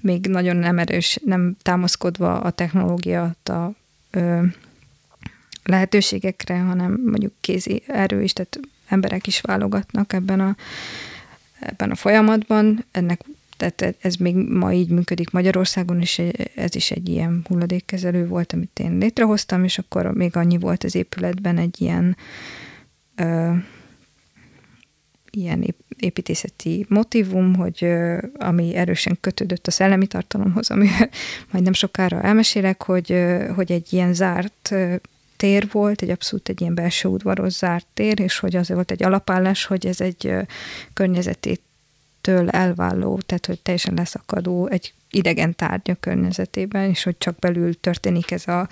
[0.00, 3.70] még nagyon nem erős, nem támaszkodva a technológia a
[5.64, 10.56] lehetőségekre, hanem mondjuk kézi erő is, tehát emberek is válogatnak ebben a,
[11.60, 12.84] ebben a folyamatban.
[12.90, 13.20] Ennek
[13.56, 16.22] tehát ez még ma így működik Magyarországon, és
[16.54, 20.94] ez is egy ilyen hulladékkezelő volt, amit én létrehoztam, és akkor még annyi volt az
[20.94, 22.16] épületben egy ilyen
[23.14, 23.52] ö,
[25.30, 27.86] ilyen építészeti motivum, hogy
[28.38, 30.88] ami erősen kötődött a szellemi tartalomhoz, ami
[31.52, 33.24] majd nem sokára elmesélek, hogy,
[33.54, 34.74] hogy egy ilyen zárt
[35.40, 39.02] tér volt, egy abszolút egy ilyen belső udvaros zárt tér, és hogy az volt egy
[39.02, 40.34] alapállás, hogy ez egy
[40.92, 41.60] környezetét
[42.20, 48.30] től elválló, tehát hogy teljesen leszakadó egy idegen tárgya környezetében, és hogy csak belül történik
[48.30, 48.68] ez a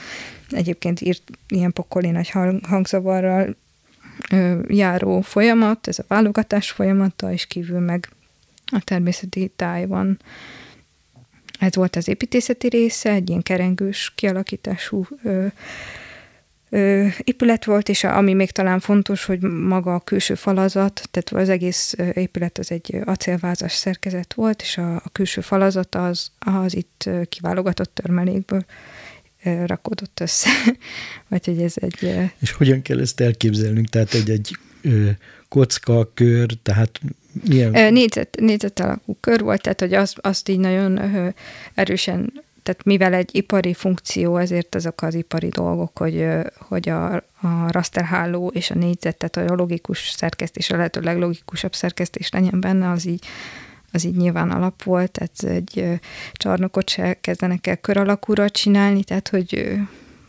[0.50, 2.30] egyébként írt ilyen pokoli nagy
[2.62, 3.56] hangzavarral
[4.68, 8.08] járó folyamat, ez a válogatás folyamata, és kívül meg
[8.66, 10.18] a természeti táj van.
[11.58, 15.46] Ez volt az építészeti része, egy ilyen kerengős kialakítású ö,
[16.70, 21.48] ö, épület volt, és ami még talán fontos, hogy maga a külső falazat, tehát az
[21.48, 27.08] egész épület az egy acélvázas szerkezet volt, és a, a külső falazat az, az itt
[27.28, 28.64] kiválogatott törmelékből
[29.66, 30.48] rakódott össze.
[31.28, 32.30] Vagy hogy ez egy...
[32.40, 33.88] És hogyan kell ezt elképzelnünk?
[33.88, 34.58] Tehát egy, egy
[35.48, 37.00] kocka, kör, tehát
[37.48, 37.92] milyen...
[37.92, 41.00] Négyzet, négyzet alakú kör volt, tehát hogy azt, azt így nagyon
[41.74, 42.32] erősen,
[42.68, 46.26] tehát mivel egy ipari funkció, ezért azok az ipari dolgok, hogy,
[46.58, 52.30] hogy a, a rasterháló és a négyzet, tehát a logikus szerkesztés, a lehető leglogikusabb szerkesztés
[52.30, 53.24] legyen benne, az így
[53.92, 56.00] az így nyilván alap volt, tehát egy
[56.32, 59.78] csarnokot se kezdenek el kör alakúra csinálni, tehát hogy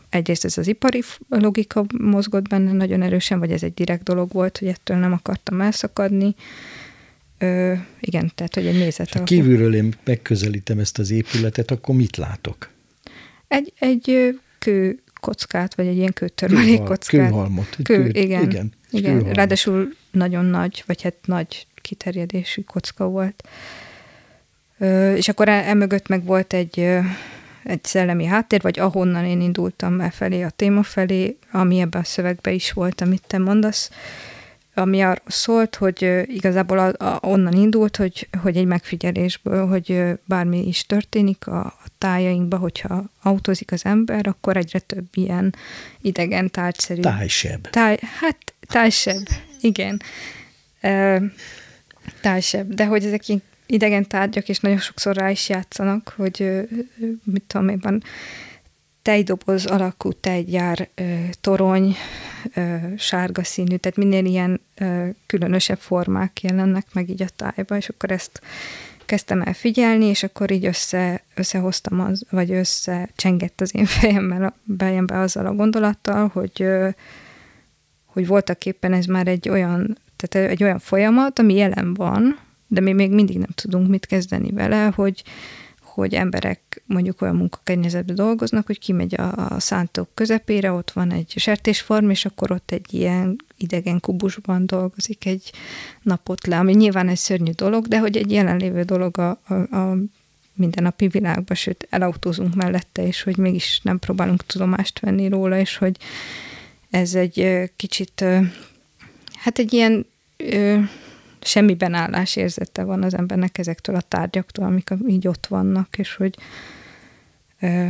[0.08, 4.58] egyrészt ez az ipari logika mozgott benne nagyon erősen, vagy ez egy direkt dolog volt,
[4.58, 6.34] hogy ettől nem akartam elszakadni.
[7.42, 9.12] Ö, igen, tehát, hogy egy nézet.
[9.12, 12.70] Ha kívülről én megközelítem ezt az épületet, akkor mit látok?
[13.48, 17.28] Egy, egy kő kockát, vagy egy ilyen kőtörmelék kockát.
[17.28, 17.76] Kőhalmot.
[17.82, 18.42] Kő, kő, igen.
[18.42, 19.12] igen, igen.
[19.12, 19.36] Kőhalmot.
[19.36, 23.42] Ráadásul nagyon nagy, vagy hát nagy kiterjedésű kocka volt.
[24.78, 26.80] Ö, és akkor emögött meg volt egy,
[27.62, 32.04] egy szellemi háttér, vagy ahonnan én indultam el felé, a téma felé, ami ebben a
[32.04, 33.90] szövegben is volt, amit te mondasz,
[34.80, 40.66] ami arról szólt, hogy igazából a, a, onnan indult, hogy, hogy egy megfigyelésből, hogy bármi
[40.66, 45.54] is történik a, a tájainkban, hogyha autózik az ember, akkor egyre több ilyen
[46.00, 47.00] idegen tárgyszerű.
[47.00, 47.70] Tájsebb.
[47.70, 49.26] Táj, hát tájsebb,
[49.60, 50.00] igen
[52.20, 53.22] társebb, de hogy ezek
[53.66, 56.66] idegen tárgyak, és nagyon sokszor rá is játszanak, hogy
[57.24, 58.02] mit tudom én, van
[59.02, 60.88] tejdoboz alakú tejgyár,
[61.40, 61.96] torony,
[62.96, 64.60] sárga színű, tehát minél ilyen
[65.26, 68.40] különösebb formák jelennek meg így a tájba, és akkor ezt
[69.04, 75.18] kezdtem el figyelni, és akkor így össze, összehoztam, az, vagy összecsengett az én fejemmel, fejembe
[75.18, 76.66] azzal a gondolattal, hogy,
[78.04, 82.80] hogy voltak éppen ez már egy olyan tehát egy olyan folyamat, ami jelen van, de
[82.80, 85.22] mi még mindig nem tudunk mit kezdeni vele, hogy,
[86.00, 91.32] hogy emberek mondjuk olyan munkakennyezetben dolgoznak, hogy kimegy a, a szántók közepére, ott van egy
[91.36, 95.52] sertésform, és akkor ott egy ilyen idegen kubusban dolgozik egy
[96.02, 99.96] napot le, ami nyilván egy szörnyű dolog, de hogy egy jelenlévő dolog a, a, a
[100.54, 105.96] mindennapi világban, sőt elautózunk mellette, és hogy mégis nem próbálunk tudomást venni róla, és hogy
[106.90, 108.24] ez egy kicsit
[109.32, 110.06] hát egy ilyen
[111.40, 116.34] semmiben állás érzete van az embernek ezektől a tárgyaktól, amik így ott vannak, és hogy
[117.60, 117.86] ö,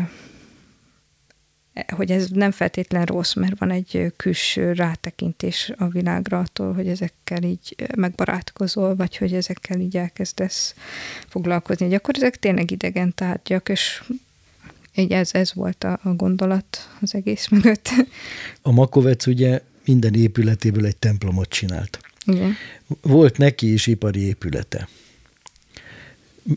[1.89, 7.43] hogy ez nem feltétlen rossz, mert van egy külső rátekintés a világra attól, hogy ezekkel
[7.43, 10.75] így megbarátkozol, vagy hogy ezekkel így elkezdesz
[11.29, 11.85] foglalkozni.
[11.85, 14.03] Hogy akkor ezek tényleg idegen tárgyak, és
[14.95, 17.89] így ez, ez volt a, a gondolat az egész mögött.
[18.63, 21.99] A Makovec ugye minden épületéből egy templomot csinált.
[22.27, 22.55] Igen.
[23.01, 24.89] Volt neki is ipari épülete.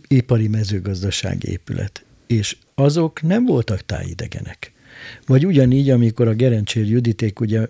[0.07, 2.05] Ipari mezőgazdasági épület.
[2.27, 4.71] És azok nem voltak tájidegenek.
[5.25, 7.67] Vagy ugyanígy, amikor a Gerencsér Juditék ugye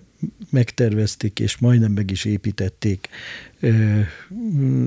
[0.49, 3.09] megtervezték, és majdnem meg is építették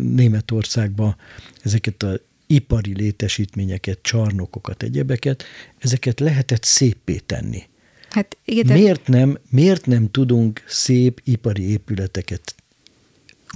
[0.02, 1.16] Németországba
[1.62, 5.44] ezeket a ipari létesítményeket, csarnokokat, egyebeket,
[5.78, 7.62] ezeket lehetett szépé tenni.
[8.10, 8.74] Hát igen, de...
[8.74, 12.54] Miért nem, miért nem tudunk szép ipari épületeket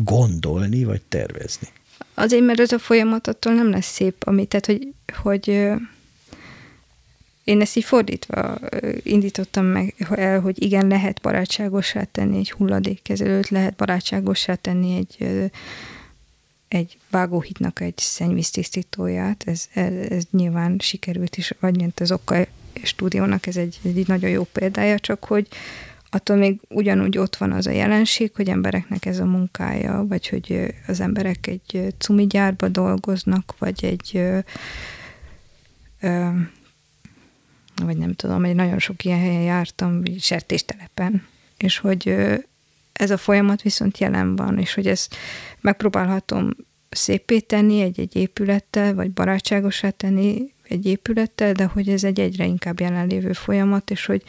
[0.04, 1.68] gondolni, vagy tervezni?
[2.14, 4.88] Azért, mert ez a folyamat attól nem lesz szép, ami, tehát, hogy,
[5.22, 5.48] hogy
[7.44, 8.58] én ezt így fordítva
[9.02, 15.50] indítottam meg el, hogy igen, lehet barátságosá tenni egy hulladékkezelőt, lehet barátságosá tenni egy,
[16.68, 22.46] egy vágóhitnak egy szennyvíztisztítóját, ez, ez, ez nyilván sikerült is, vagy mint az Okkal
[22.82, 25.48] stúdiónak ez egy, egy nagyon jó példája, csak hogy
[26.10, 30.74] attól még ugyanúgy ott van az a jelenség, hogy embereknek ez a munkája, vagy hogy
[30.86, 34.22] az emberek egy cumigyárba dolgoznak, vagy egy
[37.82, 42.16] vagy nem tudom, egy nagyon sok ilyen helyen jártam, sertéstelepen, és hogy
[42.92, 45.14] ez a folyamat viszont jelen van, és hogy ezt
[45.60, 46.50] megpróbálhatom
[46.90, 52.80] szépé tenni egy-egy épülettel, vagy barátságosá tenni egy épülettel, de hogy ez egy egyre inkább
[52.80, 54.22] jelenlévő folyamat, és hogy,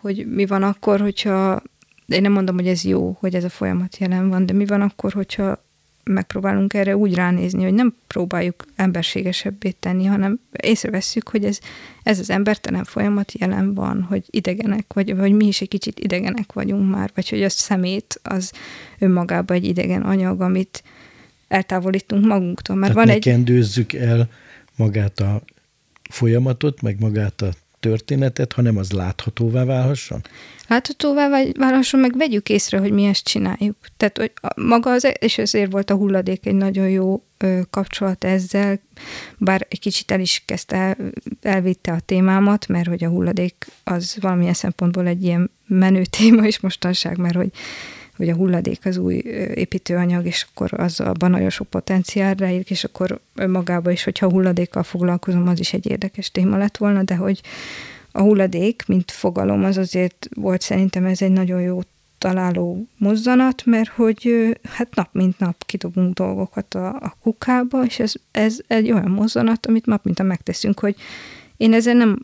[0.00, 1.62] hogy mi van akkor, hogyha,
[2.06, 4.80] én nem mondom, hogy ez jó, hogy ez a folyamat jelen van, de mi van
[4.80, 5.66] akkor, hogyha
[6.08, 11.58] megpróbálunk erre úgy ránézni, hogy nem próbáljuk emberségesebbé tenni, hanem észrevesszük, hogy ez,
[12.02, 16.52] ez az embertelen folyamat jelen van, hogy idegenek, vagy, vagy mi is egy kicsit idegenek
[16.52, 18.52] vagyunk már, vagy hogy a szemét az
[18.98, 20.82] önmagában egy idegen anyag, amit
[21.48, 22.76] eltávolítunk magunktól.
[22.76, 23.34] Mert Tehát van ne egy...
[23.34, 24.28] kendőzzük el
[24.76, 25.42] magát a
[26.10, 30.20] folyamatot, meg magát a történetet, hanem az láthatóvá válhasson?
[30.68, 33.76] Láthatóvá válhasson, meg vegyük észre, hogy mi ezt csináljuk.
[33.96, 37.22] Tehát, hogy maga az, és ezért volt a hulladék egy nagyon jó
[37.70, 38.80] kapcsolat ezzel,
[39.38, 40.96] bár egy kicsit el is kezdte,
[41.42, 46.60] elvitte a témámat, mert hogy a hulladék az valamilyen szempontból egy ilyen menő téma is
[46.60, 47.50] mostanság, mert hogy
[48.18, 49.14] hogy a hulladék az új
[49.54, 54.82] építőanyag, és akkor az abban nagyon sok potenciál rejlik, és akkor magában is, hogyha hulladékkal
[54.82, 57.40] foglalkozom, az is egy érdekes téma lett volna, de hogy
[58.12, 61.80] a hulladék, mint fogalom, az azért volt szerintem ez egy nagyon jó
[62.18, 68.12] találó mozzanat, mert hogy hát nap mint nap kidobunk dolgokat a, a kukába, és ez,
[68.30, 70.96] ez egy olyan mozzanat, amit nap mint a megteszünk, hogy
[71.56, 72.22] én ezzel nem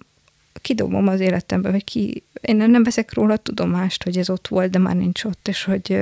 [0.60, 4.78] kidobom az életembe, vagy ki, én nem veszek róla tudomást, hogy ez ott volt, de
[4.78, 5.98] már nincs ott, és hogy,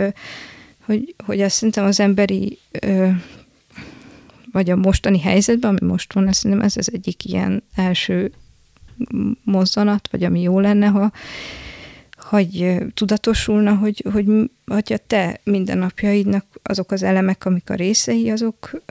[0.85, 2.59] hogy, hogy azt szerintem az emberi
[4.53, 8.33] vagy a mostani helyzetben, ami most van, szerintem ez az egyik ilyen első
[9.45, 11.13] mozzanat, vagy ami jó lenne, ha
[12.17, 14.27] hogy tudatosulna, hogy, hogy,
[14.67, 18.83] hogy a te mindennapjaidnak azok az elemek, amik a részei, azok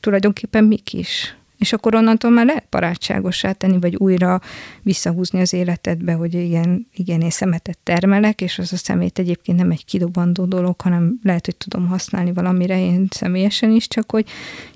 [0.00, 4.40] tulajdonképpen mik is és akkor onnantól már lehet barátságosá tenni, vagy újra
[4.82, 9.70] visszahúzni az életedbe, hogy igen, igen, én szemetet termelek, és az a szemét egyébként nem
[9.70, 14.26] egy kidobandó dolog, hanem lehet, hogy tudom használni valamire én személyesen is, csak hogy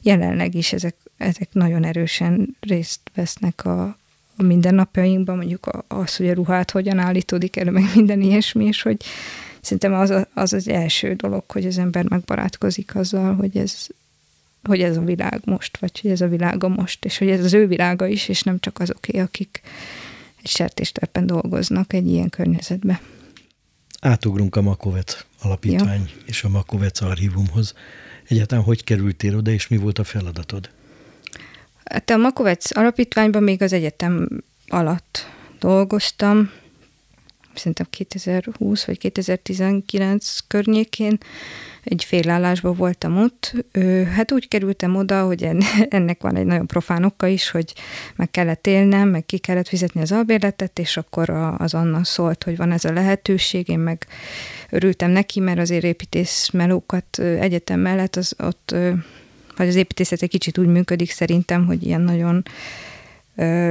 [0.03, 3.83] jelenleg is ezek, ezek nagyon erősen részt vesznek a,
[4.37, 8.97] a mindennapjainkban, mondjuk az, hogy a ruhát hogyan állítódik elő, meg minden ilyesmi, és hogy
[9.61, 13.87] szerintem az, a, az az első dolog, hogy az ember megbarátkozik azzal, hogy ez,
[14.63, 17.55] hogy ez a világ most, vagy hogy ez a világa most, és hogy ez az
[17.55, 19.61] ő világa is, és nem csak azoké, akik
[20.43, 22.99] egy sertésterepen dolgoznak egy ilyen környezetben.
[24.01, 26.23] Átugrunk a Makovec alapítvány ja.
[26.27, 27.75] és a Makovec archívumhoz.
[28.29, 30.71] Egyáltalán hogy kerültél oda, és mi volt a feladatod?
[31.85, 34.29] Hát a Makovec alapítványban még az egyetem
[34.69, 35.27] alatt
[35.59, 36.51] dolgoztam,
[37.55, 41.19] szerintem 2020 vagy 2019 környékén,
[41.85, 43.55] egy félállásban voltam ott.
[44.15, 45.49] Hát úgy kerültem oda, hogy
[45.89, 47.73] ennek van egy nagyon profán oka is, hogy
[48.17, 52.57] meg kellett élnem, meg ki kellett fizetni az albérletet, és akkor az Anna szólt, hogy
[52.57, 54.07] van ez a lehetőség, én meg
[54.71, 58.75] örültem neki, mert azért építész melókat egyetem mellett az ott
[59.57, 62.43] vagy az építészet egy kicsit úgy működik szerintem, hogy ilyen nagyon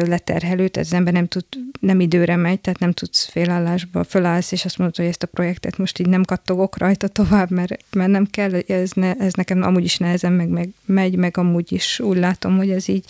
[0.06, 1.46] leterhelő, tehát az ember nem tud,
[1.80, 5.78] nem időre megy, tehát nem tudsz félállásba, fölállsz, és azt mondod, hogy ezt a projektet
[5.78, 9.84] most így nem kattogok rajta tovább, mert, mert nem kell, ez, ne, ez nekem amúgy
[9.84, 13.06] is nehezen meg, meg, megy, meg amúgy is úgy látom, hogy ez így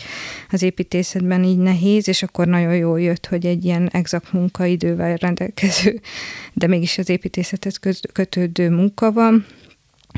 [0.52, 6.00] az építészetben így nehéz, és akkor nagyon jól jött, hogy egy ilyen exakt munkaidővel rendelkező,
[6.54, 7.80] de mégis az építészethez
[8.14, 9.46] kötődő munka van,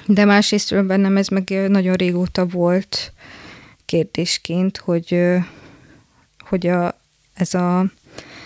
[0.05, 3.13] de másrésztről bennem ez meg nagyon régóta volt
[3.85, 5.37] kérdésként, hogy
[6.51, 6.99] hogy a,
[7.33, 7.85] ez a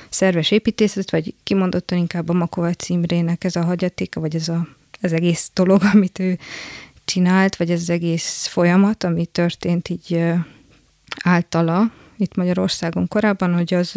[0.09, 4.67] szerves építészet, vagy kimondottan inkább a Makovács Imrének ez a hagyatéka, vagy ez a,
[5.01, 6.39] az egész dolog, amit ő
[7.05, 10.23] csinált, vagy ez az egész folyamat, ami történt így
[11.23, 13.91] általa itt Magyarországon korábban, hogy az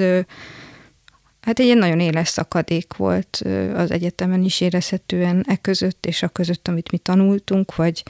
[1.41, 3.43] hát egy nagyon éles szakadék volt
[3.75, 8.03] az egyetemen is érezhetően e között, és a között, amit mi tanultunk, vagy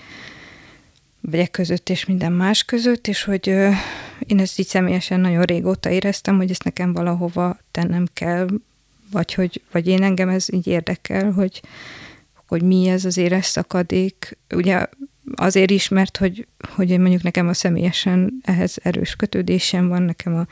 [1.21, 3.47] vegyek között és minden más között, és hogy
[4.27, 8.49] én ezt így személyesen nagyon régóta éreztem, hogy ezt nekem valahova tennem kell,
[9.11, 11.63] vagy, hogy, vagy én engem ez így érdekel, hogy,
[12.47, 14.39] hogy mi ez az éres szakadék.
[14.55, 14.87] Ugye
[15.35, 20.35] azért is, mert hogy, hogy én mondjuk nekem a személyesen ehhez erős kötődésem van, nekem
[20.35, 20.47] a,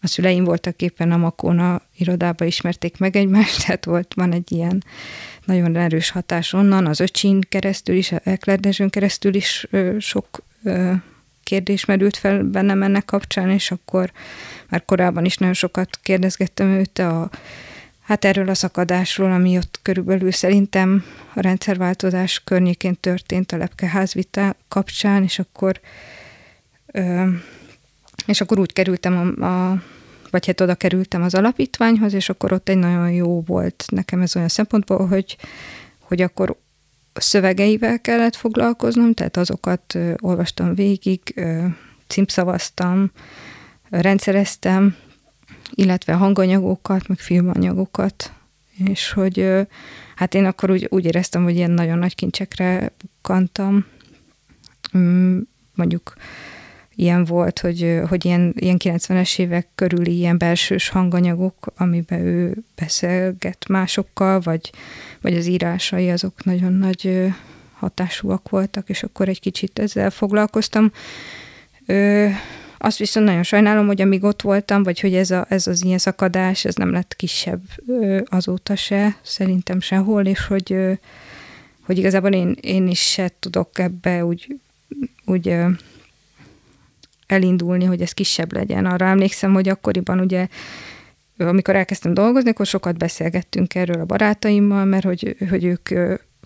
[0.00, 4.84] a szüleim voltak éppen a Makóna irodába ismerték meg egymást, tehát volt, van egy ilyen
[5.44, 9.66] nagyon erős hatás onnan, az öcsin keresztül is, Ekler Dezsőn keresztül is
[9.98, 10.42] sok
[11.42, 14.12] kérdés merült fel bennem ennek kapcsán, és akkor
[14.68, 17.30] már korábban is nagyon sokat kérdezgettem őt a,
[18.00, 25.22] hát erről a szakadásról, ami ott körülbelül szerintem a rendszerváltozás környékén történt a lepkeházvita kapcsán,
[25.22, 25.80] és akkor
[28.26, 29.82] és akkor úgy kerültem a, a
[30.34, 34.36] vagy hát oda kerültem az alapítványhoz, és akkor ott egy nagyon jó volt nekem ez
[34.36, 35.36] olyan szempontból, hogy,
[36.00, 36.56] hogy akkor
[37.12, 41.66] szövegeivel kellett foglalkoznom, tehát azokat olvastam végig, ö,
[42.06, 43.10] címszavaztam,
[43.90, 44.96] rendszereztem,
[45.70, 48.32] illetve hanganyagokat, meg filmanyagokat,
[48.86, 49.66] és hogy
[50.16, 53.86] hát én akkor úgy, úgy éreztem, hogy ilyen nagyon nagy kincsekre bukkantam,
[54.96, 55.38] mm,
[55.74, 56.14] mondjuk
[56.94, 63.68] ilyen volt, hogy, hogy ilyen, ilyen 90-es évek körüli ilyen belsős hanganyagok, amiben ő beszélget
[63.68, 64.70] másokkal, vagy,
[65.20, 67.32] vagy az írásai azok nagyon nagy
[67.72, 70.92] hatásúak voltak, és akkor egy kicsit ezzel foglalkoztam.
[71.86, 72.26] Ö,
[72.78, 75.98] azt viszont nagyon sajnálom, hogy amíg ott voltam, vagy hogy ez, a, ez az ilyen
[75.98, 80.92] szakadás, ez nem lett kisebb ö, azóta se, szerintem sehol, és hogy, ö,
[81.80, 84.60] hogy igazából én, én is se tudok ebbe úgy,
[85.24, 85.56] úgy
[87.26, 88.86] elindulni, hogy ez kisebb legyen.
[88.86, 90.46] Arra emlékszem, hogy akkoriban ugye
[91.38, 95.88] amikor elkezdtem dolgozni, akkor sokat beszélgettünk erről a barátaimmal, mert hogy, hogy ők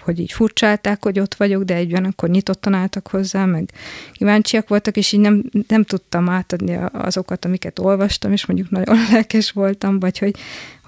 [0.00, 3.70] hogy így furcsálták, hogy ott vagyok, de egyben akkor nyitottan álltak hozzá, meg
[4.12, 9.50] kíváncsiak voltak, és így nem, nem tudtam átadni azokat, amiket olvastam, és mondjuk nagyon lelkes
[9.50, 10.36] voltam, vagy hogy,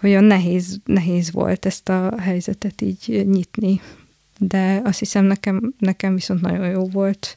[0.00, 3.80] hogy olyan nehéz, nehéz volt ezt a helyzetet így nyitni.
[4.38, 7.36] De azt hiszem nekem, nekem viszont nagyon jó volt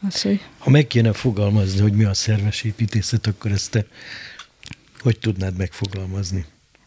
[0.00, 0.40] az, hogy...
[0.58, 3.86] Ha meg kéne fogalmazni, hogy mi a szerves építészet, akkor ezt te
[5.00, 6.44] hogy tudnád megfogalmazni?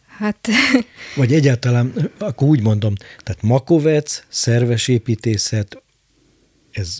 [0.07, 0.47] Hát...
[1.15, 5.81] Vagy egyáltalán, akkor úgy mondom, tehát makovec, szerves építészet,
[6.71, 6.97] ez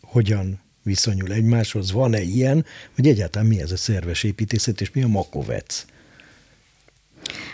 [0.00, 1.92] hogyan viszonyul egymáshoz?
[1.92, 2.66] Van-e ilyen?
[2.96, 5.84] Vagy egyáltalán mi ez a szerves építészet, és mi a makovec?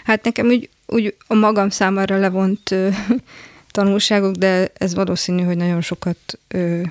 [0.04, 2.88] Hát nekem úgy, úgy a magam számára levont ö,
[3.70, 6.82] tanulságok, de ez valószínű, hogy nagyon sokat ö,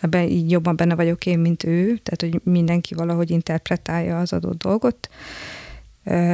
[0.00, 4.62] ebben így jobban benne vagyok én, mint ő, tehát hogy mindenki valahogy interpretálja az adott
[4.62, 5.08] dolgot.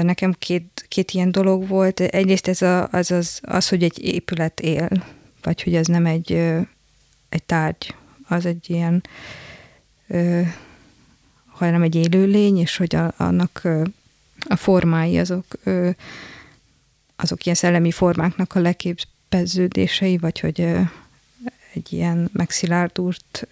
[0.02, 2.00] Nekem két, két ilyen dolog volt.
[2.00, 4.88] Egyrészt ez a, az, az, az, hogy egy épület él,
[5.42, 6.32] vagy hogy ez nem egy,
[7.28, 7.94] egy tárgy,
[8.28, 9.02] az egy ilyen,
[11.46, 13.68] hanem egy élőlény, és hogy a, annak
[14.48, 15.46] a formái azok,
[17.16, 20.76] azok ilyen szellemi formáknak a leképeződései, vagy hogy
[21.74, 23.48] egy ilyen megszilárdult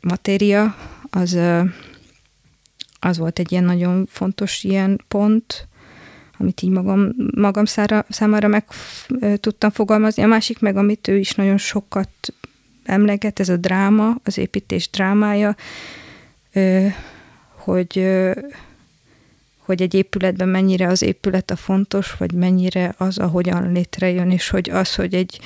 [0.00, 0.76] matéria,
[1.10, 1.38] az,
[3.00, 5.68] az volt egy ilyen nagyon fontos ilyen pont,
[6.38, 8.64] amit így magam, magam szára, számára meg
[9.40, 10.22] tudtam fogalmazni.
[10.22, 12.10] A másik meg, amit ő is nagyon sokat
[12.84, 15.56] emleget, ez a dráma, az építés drámája,
[17.50, 18.08] hogy,
[19.58, 24.70] hogy egy épületben mennyire az épület a fontos, vagy mennyire az, ahogyan létrejön, és hogy
[24.70, 25.40] az, hogy egy,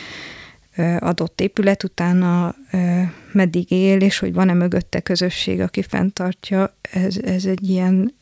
[0.98, 2.54] adott épület utána
[3.32, 8.14] meddig él, és hogy van-e mögötte közösség, aki fenntartja, ez, ez egy ilyen,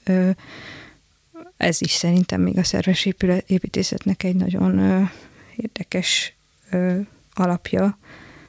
[1.57, 3.09] ez is szerintem még a szerves
[3.47, 5.09] építészetnek egy nagyon
[5.57, 6.35] érdekes
[7.35, 7.99] alapja,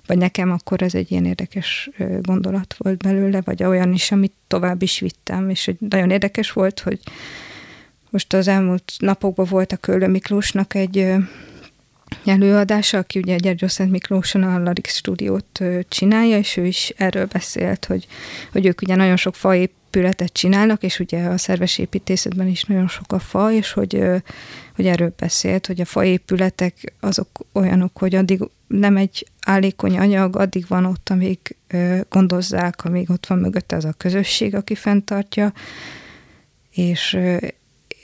[0.05, 1.89] vagy nekem akkor ez egy ilyen érdekes
[2.21, 6.79] gondolat volt belőle, vagy olyan is, amit tovább is vittem, és hogy nagyon érdekes volt,
[6.79, 6.99] hogy
[8.09, 11.13] most az elmúlt napokban volt a Köllő Miklósnak egy
[12.25, 17.85] előadása, aki ugye Gyergyó Szent Miklóson a Larix stúdiót csinálja, és ő is erről beszélt,
[17.85, 18.07] hogy,
[18.51, 23.11] hogy ők ugye nagyon sok faépületet csinálnak, és ugye a szerves építészetben is nagyon sok
[23.13, 24.03] a fa, és hogy,
[24.75, 30.65] hogy erről beszélt, hogy a faépületek azok olyanok, hogy addig nem egy állékony anyag, addig
[30.67, 31.55] van ott, amíg
[32.09, 35.53] gondozzák, amíg ott van mögötte az a közösség, aki fenntartja,
[36.71, 37.17] és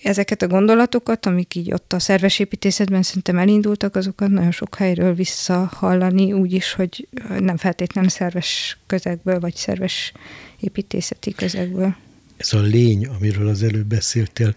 [0.07, 5.13] ezeket a gondolatokat, amik így ott a szerves építészetben szerintem elindultak, azokat nagyon sok helyről
[5.13, 7.07] visszahallani, úgyis, hogy
[7.39, 10.11] nem feltétlenül szerves közegből, vagy szerves
[10.59, 11.95] építészeti közegből.
[12.37, 14.55] Ez a lény, amiről az előbb beszéltél,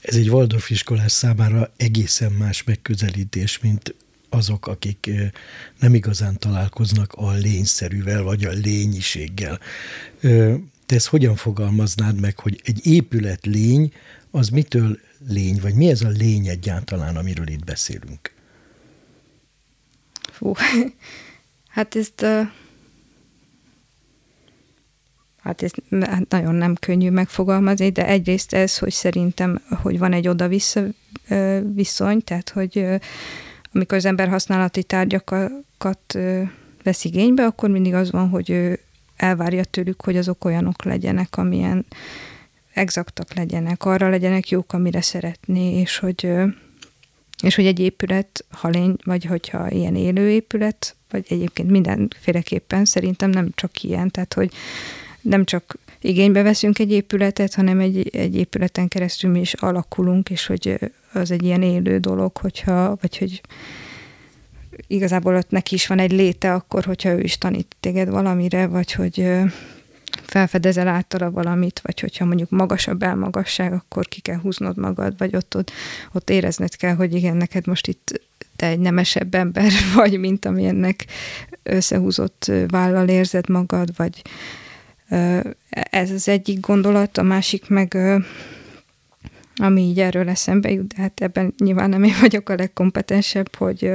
[0.00, 3.94] ez egy Waldorf iskolás számára egészen más megközelítés, mint
[4.28, 5.10] azok, akik
[5.80, 9.58] nem igazán találkoznak a lényszerűvel, vagy a lényiséggel.
[10.86, 13.92] Te ezt hogyan fogalmaznád meg, hogy egy épület lény,
[14.38, 18.32] az mitől lény, vagy mi ez a lény egyáltalán, amiről itt beszélünk?
[20.32, 20.52] Fú,
[21.76, 22.26] hát ezt
[25.38, 25.70] hát ez
[26.00, 30.82] hát nagyon nem könnyű megfogalmazni, de egyrészt ez, hogy szerintem, hogy van egy oda-vissza
[31.74, 32.86] viszony, tehát hogy
[33.72, 36.18] amikor az ember használati tárgyakat
[36.82, 38.80] vesz igénybe, akkor mindig az van, hogy ő
[39.16, 41.86] elvárja tőlük, hogy azok olyanok legyenek, amilyen
[42.78, 46.30] exaktak legyenek, arra legyenek jók, amire szeretné, és hogy,
[47.42, 53.30] és hogy egy épület, ha lény, vagy hogyha ilyen élő épület, vagy egyébként mindenféleképpen szerintem
[53.30, 54.52] nem csak ilyen, tehát hogy
[55.20, 60.46] nem csak igénybe veszünk egy épületet, hanem egy, egy épületen keresztül mi is alakulunk, és
[60.46, 60.78] hogy
[61.12, 63.40] az egy ilyen élő dolog, hogyha, vagy hogy
[64.86, 68.92] igazából ott neki is van egy léte akkor, hogyha ő is tanít téged valamire, vagy
[68.92, 69.28] hogy
[70.30, 75.56] felfedezel általa valamit, vagy hogyha mondjuk magasabb elmagasság, akkor ki kell húznod magad, vagy ott,
[75.56, 75.72] ott,
[76.12, 78.20] ott érezned kell, hogy igen, neked most itt
[78.56, 81.04] te egy nemesebb ember vagy, mint amilyennek
[81.62, 84.22] összehúzott vállal érzed magad, vagy
[85.70, 87.98] ez az egyik gondolat, a másik meg
[89.56, 93.90] ami így erről eszembe jut, de hát ebben nyilván nem én vagyok a legkompetensebb, hogy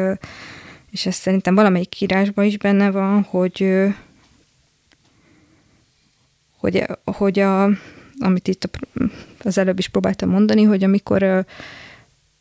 [0.91, 3.85] és ez szerintem valamelyik írásban is benne van, hogy
[6.63, 7.69] hogy, hogy a,
[8.19, 8.69] amit itt
[9.43, 11.45] az előbb is próbáltam mondani, hogy amikor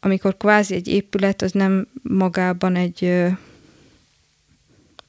[0.00, 3.26] amikor kvázi egy épület az nem magában egy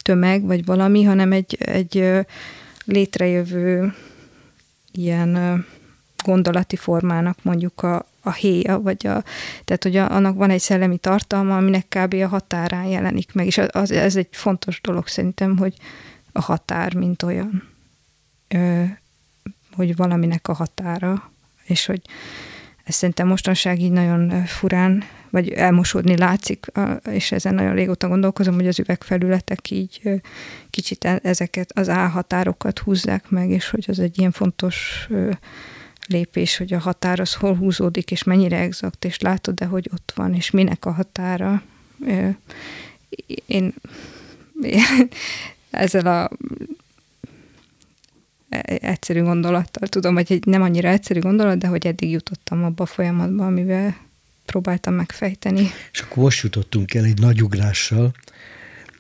[0.02, 2.10] tömeg, vagy valami, hanem egy, egy
[2.86, 3.94] létrejövő
[4.92, 5.66] ilyen
[6.24, 9.24] gondolati formának mondjuk a, a héja, vagy a,
[9.66, 12.14] tehát hogy a, annak van egy szellemi tartalma, aminek kb.
[12.14, 15.74] a határán jelenik meg, és az, ez egy fontos dolog szerintem, hogy
[16.32, 17.64] a határ, mint olyan,
[19.76, 21.32] hogy valaminek a határa,
[21.64, 22.02] és hogy
[22.84, 26.66] ez szerintem mostanság így nagyon furán, vagy elmosódni látszik,
[27.10, 30.22] és ezen nagyon régóta gondolkozom, hogy az üvegfelületek így
[30.70, 35.08] kicsit e, ezeket az álhatárokat húzzák meg, és hogy az egy ilyen fontos
[36.08, 40.12] lépés, hogy a határ az hol húzódik, és mennyire exakt, és látod de hogy ott
[40.16, 41.64] van, és minek a határa.
[42.06, 42.38] Én,
[43.46, 43.74] én
[45.70, 46.30] ezzel a
[48.62, 52.88] egyszerű gondolattal tudom, hogy egy nem annyira egyszerű gondolat, de hogy eddig jutottam abba a
[52.88, 53.98] folyamatba, amivel
[54.46, 55.70] próbáltam megfejteni.
[55.92, 58.14] És akkor most jutottunk el egy nagy ugrással,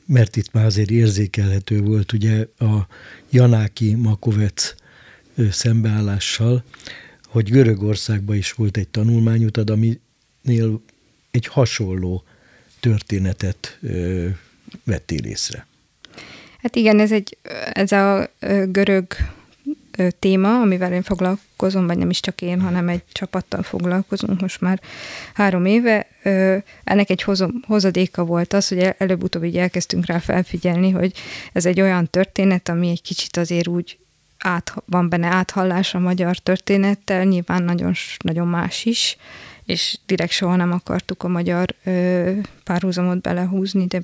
[0.05, 2.87] mert itt már azért érzékelhető volt ugye a
[3.29, 4.75] Janáki Makovec
[5.51, 6.63] szembeállással,
[7.23, 10.81] hogy Görögországban is volt egy tanulmányutad, aminél
[11.31, 12.23] egy hasonló
[12.79, 14.27] történetet ö,
[14.83, 15.67] vettél észre.
[16.61, 17.37] Hát igen, ez, egy,
[17.71, 18.29] ez a
[18.65, 19.05] görög
[20.19, 24.81] téma, amivel én foglalkozom, vagy nem is csak én, hanem egy csapattal foglalkozunk most már
[25.33, 26.07] három éve.
[26.83, 27.25] Ennek egy
[27.67, 31.13] hozadéka volt az, hogy előbb-utóbb így elkezdtünk rá felfigyelni, hogy
[31.53, 33.97] ez egy olyan történet, ami egy kicsit azért úgy
[34.37, 39.17] át, van benne áthallás a magyar történettel, nyilván nagyon, nagyon más is,
[39.65, 41.75] és direkt soha nem akartuk a magyar
[42.63, 44.01] párhuzamot belehúzni, de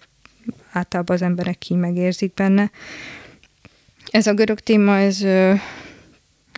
[0.71, 2.71] általában az emberek így megérzik benne.
[4.11, 5.21] Ez a görög téma, ez,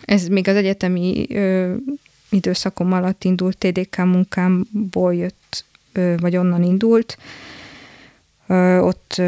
[0.04, 1.26] ez még az egyetemi
[2.30, 5.64] időszakom alatt indult, TDK munkámból jött,
[6.16, 7.18] vagy onnan indult.
[8.80, 9.22] Ott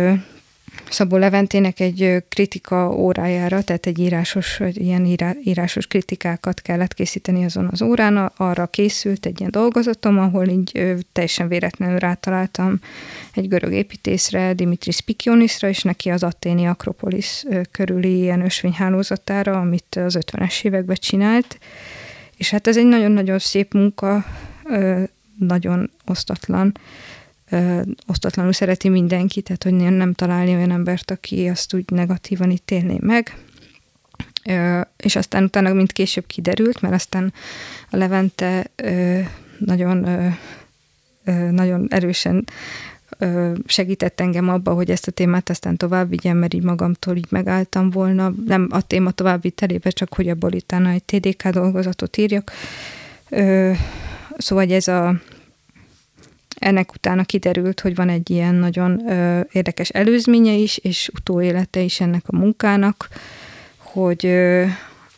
[0.91, 7.83] Szabó Leventének egy kritika órájára, tehát egy írásos, ilyen írásos kritikákat kellett készíteni azon az
[7.83, 12.81] órán, arra készült egy ilyen dolgozatom, ahol így teljesen véletlenül rátaláltam
[13.35, 20.19] egy görög építészre, Dimitris Pikionisra, és neki az Atténi Akropolis körüli ilyen ösvényhálózatára, amit az
[20.21, 21.59] 50-es években csinált.
[22.37, 24.25] És hát ez egy nagyon-nagyon szép munka,
[25.39, 26.79] nagyon osztatlan,
[27.51, 32.97] ö, osztatlanul szereti mindenki, tehát hogy nem találni olyan embert, aki azt úgy negatívan ítélné
[33.01, 33.37] meg.
[34.45, 37.33] Ö, és aztán utána, mint később kiderült, mert aztán
[37.91, 39.21] a Levente ö,
[39.59, 42.45] nagyon, ö, nagyon erősen
[43.67, 47.91] segített engem abba, hogy ezt a témát aztán tovább vigyem, mert így magamtól így megálltam
[47.91, 48.33] volna.
[48.47, 49.11] Nem a téma
[49.55, 52.53] terébe, csak hogy abból utána egy TDK dolgozatot írjak.
[54.39, 55.15] Szóval ez a
[56.59, 62.01] ennek utána kiderült, hogy van egy ilyen nagyon ö, érdekes előzménye is, és utóélete is
[62.01, 63.09] ennek a munkának,
[63.77, 64.65] hogy ö,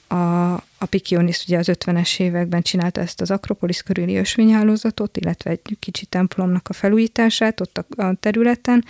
[0.08, 5.60] a, a Pikionis ugye az 50-es években csinálta ezt az Akropolis körüli ösvényhálózatot, illetve egy
[5.78, 8.84] kicsi templomnak a felújítását ott a, a területen,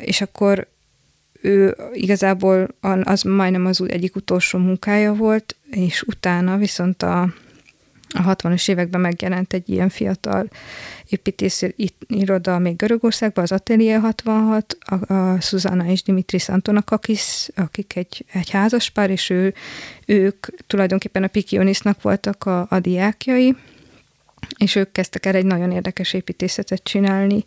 [0.00, 0.68] és akkor
[1.42, 2.68] ő igazából
[3.02, 7.34] az majdnem az egyik utolsó munkája volt, és utána viszont a,
[8.14, 10.48] a 60-as években megjelent egy ilyen fiatal
[11.08, 11.64] építész
[12.06, 18.50] iroda még Görögországban, az Atelier 66, a, a Susanna és Dimitris Antonakakis, akik egy, egy
[18.50, 19.54] házaspár, és ő,
[20.06, 23.56] ők tulajdonképpen a Pikionisnak voltak a, a diákjai,
[24.58, 27.44] és ők kezdtek el egy nagyon érdekes építészetet csinálni,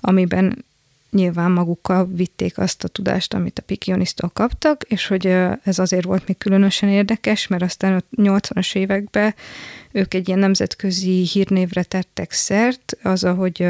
[0.00, 0.64] amiben
[1.10, 5.26] nyilván magukkal vitték azt a tudást, amit a Pikionisztól kaptak, és hogy
[5.62, 9.34] ez azért volt még különösen érdekes, mert aztán a 80-as években
[9.92, 13.66] ők egy ilyen nemzetközi hírnévre tettek szert, az, ahogy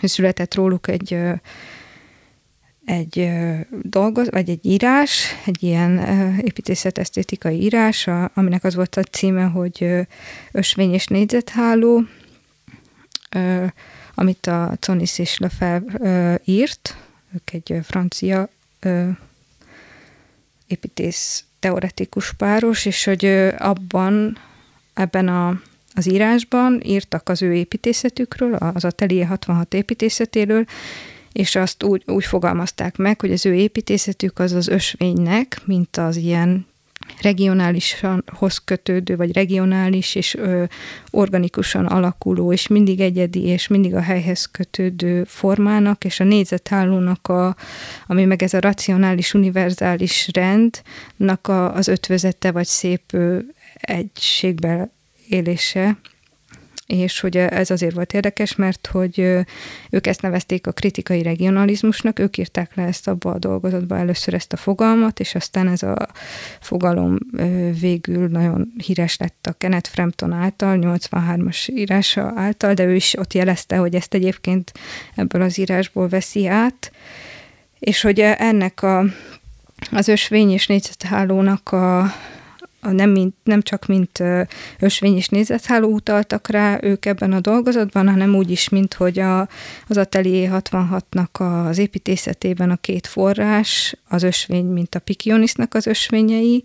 [0.00, 1.18] hogy született róluk egy
[2.84, 3.30] egy
[3.82, 5.98] dolgoz, vagy egy írás, egy ilyen
[6.92, 10.06] esztétikai írás, aminek az volt a címe, hogy
[10.52, 12.02] Ösvény és négyzetháló,
[14.14, 16.96] amit a Conis és Lefebvre írt,
[17.34, 18.48] ők egy francia
[20.66, 23.24] építész teoretikus páros, és hogy
[23.58, 24.38] abban,
[24.94, 25.60] ebben a,
[25.94, 30.64] az írásban írtak az ő építészetükről, az Atelier 66 építészetéről,
[31.32, 36.16] és azt úgy, úgy fogalmazták meg, hogy az ő építészetük az az ösvénynek, mint az
[36.16, 36.66] ilyen
[37.22, 40.64] regionálisan hoz kötődő, vagy regionális és ö,
[41.10, 47.56] organikusan alakuló, és mindig egyedi, és mindig a helyhez kötődő formának, és a négyzethálónak, a,
[48.06, 53.38] ami meg ez a racionális, univerzális rendnak a, az ötvözete, vagy szép ö,
[53.74, 54.90] egységbe
[55.28, 55.98] élése,
[56.90, 59.18] és hogy ez azért volt érdekes, mert hogy
[59.90, 64.52] ők ezt nevezték a kritikai regionalizmusnak, ők írták le ezt abba a dolgozatba először ezt
[64.52, 66.08] a fogalmat, és aztán ez a
[66.60, 67.18] fogalom
[67.80, 73.32] végül nagyon híres lett a Kenneth Frampton által, 83-as írása által, de ő is ott
[73.32, 74.72] jelezte, hogy ezt egyébként
[75.14, 76.92] ebből az írásból veszi át,
[77.78, 79.04] és hogy ennek a,
[79.90, 82.12] az ösvény és négyzethálónak a
[82.80, 84.22] nem, mint, nem csak mint
[84.78, 89.40] ösvény és nézetháló utaltak rá ők ebben a dolgozatban, hanem úgy is, mint hogy a,
[89.88, 96.64] az Atelier 66-nak az építészetében a két forrás, az ösvény, mint a Pikionisnak az ösvényei,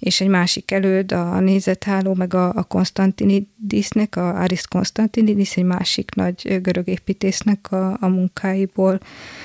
[0.00, 6.14] és egy másik előd a nézetháló, meg a, a Konstantinidisnek, a Aris Konstantinidis, egy másik
[6.14, 9.00] nagy görög építésznek a, a munkáiból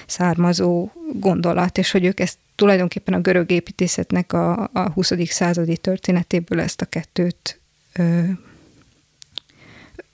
[0.05, 5.11] származó gondolat, és hogy ők ezt tulajdonképpen a görög építészetnek a, a 20.
[5.25, 7.59] századi történetéből ezt a kettőt
[7.93, 8.21] ö,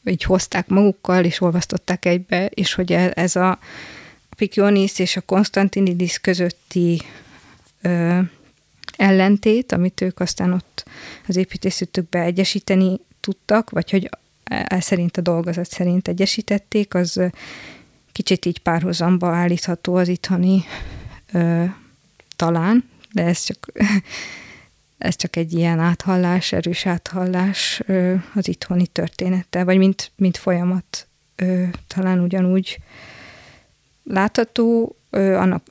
[0.04, 3.60] így hozták magukkal, és olvasztották egybe, és hogy e, ez a
[4.38, 7.02] Pikionis és a Konstantinidis közötti
[7.82, 8.20] ö,
[9.02, 10.86] ellentét, amit ők aztán ott
[11.28, 14.10] az építészetükbe egyesíteni tudtak, vagy hogy
[14.44, 17.22] e szerint a dolgozat szerint egyesítették, az
[18.12, 20.64] kicsit így párhuzamba állítható az itthoni
[21.32, 21.64] ö,
[22.36, 23.72] talán, de ez csak,
[24.98, 31.08] ez csak egy ilyen áthallás, erős áthallás ö, az itthoni történettel, vagy mint, mint folyamat
[31.36, 32.80] ö, talán ugyanúgy
[34.04, 35.64] látható, ö, annak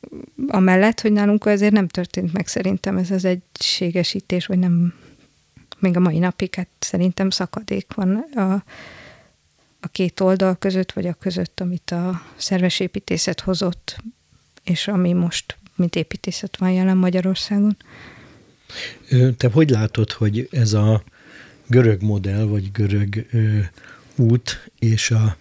[0.49, 4.95] amellett, hogy nálunk azért nem történt meg szerintem ez az egységesítés, vagy nem,
[5.79, 8.53] még a mai napig hát szerintem szakadék van a,
[9.81, 13.97] a két oldal között, vagy a között, amit a szerves építészet hozott,
[14.65, 17.77] és ami most, mint építészet van jelen Magyarországon.
[19.37, 21.03] Te hogy látod, hogy ez a
[21.67, 23.59] görög modell, vagy görög ö,
[24.17, 25.37] út és a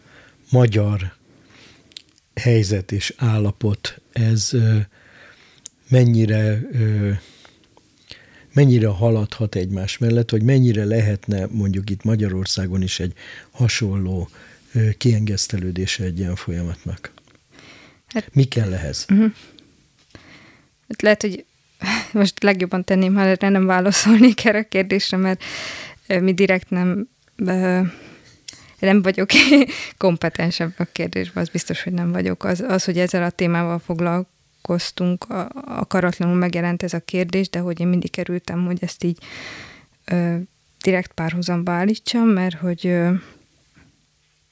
[0.49, 1.17] magyar
[2.39, 4.51] helyzet és állapot, ez
[5.89, 6.61] mennyire
[8.53, 13.13] mennyire haladhat egymás mellett, vagy mennyire lehetne mondjuk itt Magyarországon is egy
[13.51, 14.29] hasonló
[14.97, 17.11] kiengesztelődése egy ilyen folyamatnak?
[18.07, 19.05] Hát, Mi kell ehhez?
[19.09, 19.31] Uh-huh.
[20.87, 21.45] Hát lehet, hogy
[22.11, 25.43] most legjobban tenném, ha erre nem válaszolnék erre a kérdésre, mert
[26.07, 27.07] mi direkt nem
[28.79, 29.29] nem vagyok
[29.97, 32.43] kompetensebb a kérdésben, az biztos, hogy nem vagyok.
[32.43, 34.37] Az, az hogy ezzel a témával foglalkozom,
[34.69, 35.25] találkoztunk,
[35.65, 39.17] akaratlanul megjelent ez a kérdés, de hogy én mindig kerültem, hogy ezt így
[40.05, 40.35] ö,
[40.81, 43.11] direkt párhuzamba állítsam, mert hogy ö,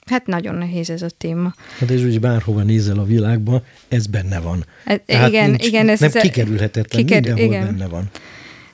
[0.06, 1.54] hát nagyon nehéz ez a téma.
[1.80, 4.66] Hát és úgy bárhova nézel a világban, ez benne van.
[4.86, 5.90] Ez, igen, nincs, igen.
[5.90, 7.66] Ez nem ez kikerülhetetlen, kikerül, mindenhol igen.
[7.66, 8.10] benne van.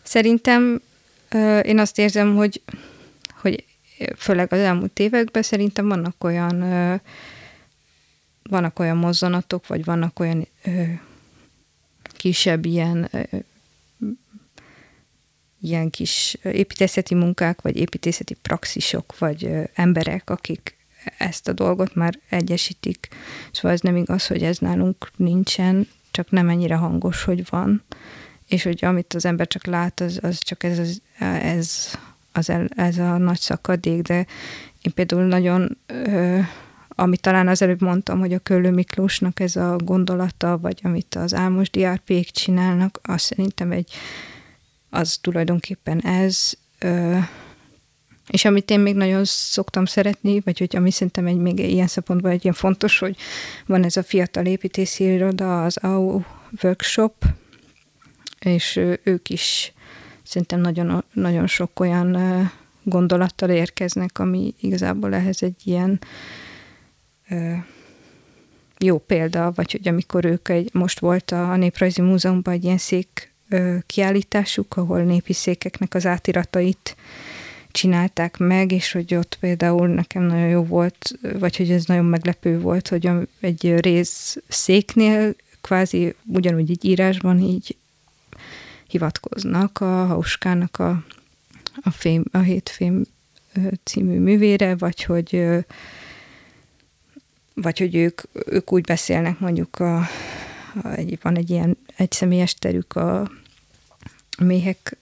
[0.03, 0.81] Szerintem
[1.29, 2.61] ö, én azt érzem, hogy
[4.17, 6.59] főleg az elmúlt években szerintem vannak olyan
[8.49, 10.47] vannak olyan mozzanatok, vagy vannak olyan
[12.17, 13.09] kisebb ilyen
[15.61, 20.77] ilyen kis építészeti munkák, vagy építészeti praxisok, vagy emberek, akik
[21.17, 23.07] ezt a dolgot már egyesítik.
[23.51, 27.83] Szóval ez nem igaz, hogy ez nálunk nincsen, csak nem ennyire hangos, hogy van.
[28.47, 31.01] És hogy amit az ember csak lát, az, az csak ez, az,
[31.41, 31.93] ez,
[32.33, 34.25] az el, ez a nagy szakadék, de
[34.81, 36.39] én például nagyon, ö,
[36.89, 41.33] amit talán az előbb mondtam, hogy a Köllő Miklósnak ez a gondolata, vagy amit az
[41.33, 43.91] Álmos diárpék csinálnak, az szerintem egy,
[44.89, 47.17] az tulajdonképpen ez, ö,
[48.27, 52.31] és amit én még nagyon szoktam szeretni, vagy hogy ami szerintem egy még ilyen szempontból
[52.31, 53.17] egy ilyen fontos, hogy
[53.65, 56.21] van ez a fiatal építészi iroda, az AU
[56.61, 57.25] Workshop,
[58.39, 59.73] és ők is
[60.23, 62.17] szerintem nagyon, nagyon sok olyan
[62.83, 65.99] gondolattal érkeznek, ami igazából ehhez egy ilyen
[68.77, 73.31] jó példa, vagy hogy amikor ők egy, most volt a Néprajzi Múzeumban egy ilyen szék
[73.85, 76.95] kiállításuk, ahol népi székeknek az átiratait
[77.71, 82.59] csinálták meg, és hogy ott például nekem nagyon jó volt, vagy hogy ez nagyon meglepő
[82.59, 83.09] volt, hogy
[83.39, 87.75] egy rész széknél kvázi ugyanúgy egy írásban így
[88.93, 91.03] hivatkoznak a Hauskának a,
[91.83, 93.03] a, fém, a Hétfém
[93.83, 95.45] című művére, vagy hogy
[97.55, 99.97] vagy hogy ők, ők úgy beszélnek mondjuk a,
[100.83, 103.31] a egy, van egy ilyen egyszemélyes terük a
[104.37, 104.97] méhek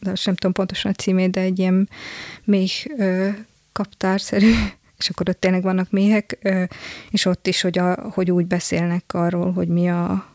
[0.00, 1.88] de sem tudom pontosan a címét, de egy ilyen
[2.44, 2.84] méh
[3.72, 4.52] kaptárszerű,
[4.98, 6.38] és akkor ott tényleg vannak méhek,
[7.10, 10.28] és ott is, hogy, a, hogy úgy beszélnek arról, hogy mi a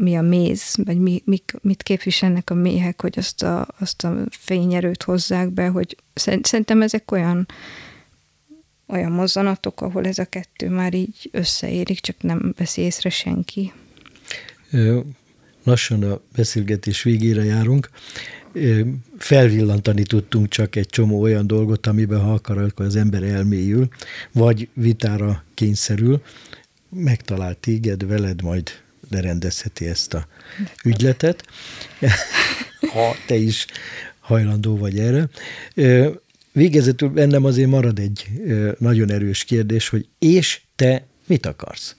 [0.00, 4.14] mi a méz, vagy mi, mik, mit képviselnek a méhek, hogy azt a, azt a
[4.30, 7.46] fényerőt hozzák be, hogy szerintem ezek olyan
[8.86, 13.72] olyan mozzanatok, ahol ez a kettő már így összeérik, csak nem veszi észre senki
[15.64, 17.90] lassan a beszélgetés végére járunk.
[19.18, 23.88] Felvillantani tudtunk csak egy csomó olyan dolgot, amiben ha akar, akkor az ember elmélyül,
[24.32, 26.22] vagy vitára kényszerül.
[26.88, 28.70] Megtalált téged, veled majd
[29.10, 30.26] lerendezheti ezt a
[30.84, 31.44] ügyletet,
[32.92, 33.66] ha te is
[34.20, 35.28] hajlandó vagy erre.
[36.52, 38.26] Végezetül bennem azért marad egy
[38.78, 41.96] nagyon erős kérdés, hogy és te mit akarsz?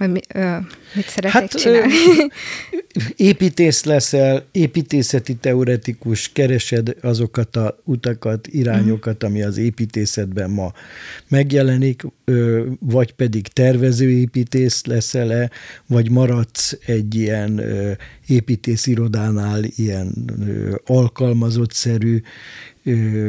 [0.00, 0.56] Hogy mi, ö,
[0.94, 1.92] mit szeretnék hát, csinálni?
[3.30, 10.72] építész leszel, építészeti teoretikus, keresed azokat a utakat, irányokat, ami az építészetben ma
[11.28, 15.50] megjelenik, ö, vagy pedig tervezőépítész leszel-e,
[15.86, 17.92] vagy maradsz egy ilyen ö,
[18.26, 20.12] építészirodánál ilyen
[20.46, 22.22] ö, alkalmazott-szerű,
[22.84, 23.28] ö,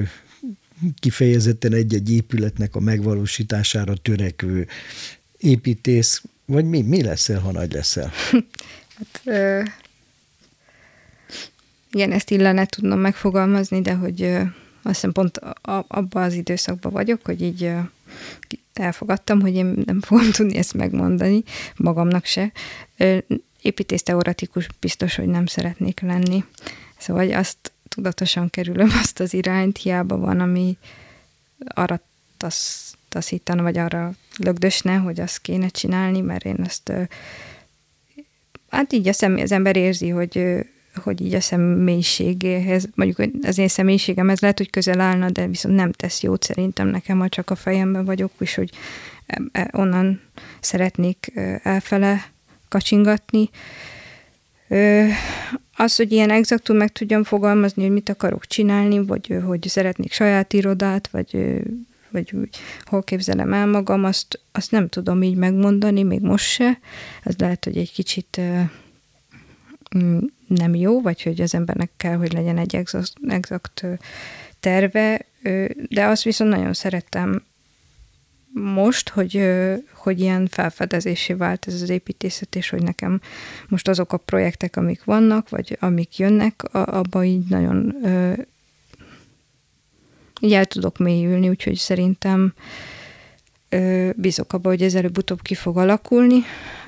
[1.00, 4.68] kifejezetten egy-egy épületnek a megvalósítására törekvő
[5.38, 8.12] építész, vagy mi, mi leszel, ha nagy leszel?
[8.98, 9.64] hát, ö,
[11.92, 14.40] igen, ezt illene tudnom megfogalmazni, de hogy ö,
[14.84, 15.38] azt hiszem pont
[15.88, 17.80] abban az időszakban vagyok, hogy így ö,
[18.74, 21.44] elfogadtam, hogy én nem fogom tudni ezt megmondani,
[21.76, 22.52] magamnak se.
[22.98, 23.18] Ö,
[23.62, 26.46] építész teoretikus biztos, hogy nem szeretnék lenni.
[26.98, 30.78] Szóval azt tudatosan kerülöm azt az irányt, hiába van, ami
[31.68, 32.02] arra
[32.38, 36.92] tasz, taszítana, vagy arra lögdösne, hogy azt kéne csinálni, mert én azt
[38.70, 40.46] hát így a személy, az ember érzi, hogy,
[40.96, 45.76] hogy így a személyiségéhez, mondjuk az én személyiségem ez lehet, hogy közel állna, de viszont
[45.76, 48.70] nem tesz jót szerintem nekem, ha csak a fejemben vagyok, és hogy
[49.72, 50.22] onnan
[50.60, 51.32] szeretnék
[51.64, 52.32] elfele
[52.68, 53.50] kacsingatni.
[55.76, 60.54] Az, hogy ilyen exaktul meg tudjam fogalmazni, hogy mit akarok csinálni, vagy hogy szeretnék saját
[60.54, 61.62] irodát, vagy
[62.12, 66.80] vagy úgy, hol képzelem el magam, azt, azt nem tudom így megmondani, még most se.
[67.24, 68.42] Ez lehet, hogy egy kicsit
[69.98, 73.86] mm, nem jó, vagy hogy az embernek kell, hogy legyen egy exakt, exakt
[74.60, 75.26] terve,
[75.90, 77.44] de azt viszont nagyon szerettem
[78.54, 79.50] most, hogy,
[79.94, 83.22] hogy ilyen felfedezésé vált ez az építészet, és hogy nekem
[83.68, 87.96] most azok a projektek, amik vannak, vagy amik jönnek, abban így nagyon
[90.42, 92.54] így el tudok mélyülni, úgyhogy szerintem
[93.70, 96.40] ö, bízok abba, hogy ez előbb-utóbb ki fog alakulni.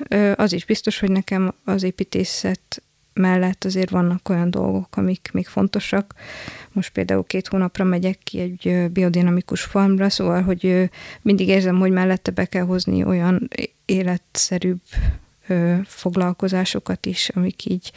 [0.08, 2.82] Ö, az is biztos, hogy nekem az építészet
[3.14, 6.14] mellett azért vannak olyan dolgok, amik még fontosak.
[6.72, 10.90] Most például két hónapra megyek ki egy biodinamikus farmra, szóval, hogy
[11.22, 13.48] mindig érzem, hogy mellette be kell hozni olyan
[13.84, 14.80] életszerűbb
[15.84, 17.92] foglalkozásokat is, amik így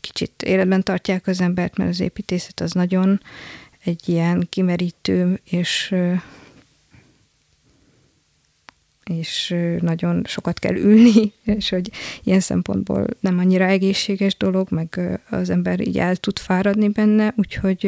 [0.00, 3.20] kicsit életben tartják az embert, mert az építészet az nagyon
[3.84, 5.94] egy ilyen kimerítő és
[9.04, 11.90] és nagyon sokat kell ülni, és hogy
[12.22, 17.84] ilyen szempontból nem annyira egészséges dolog, meg az ember így el tud fáradni benne, úgyhogy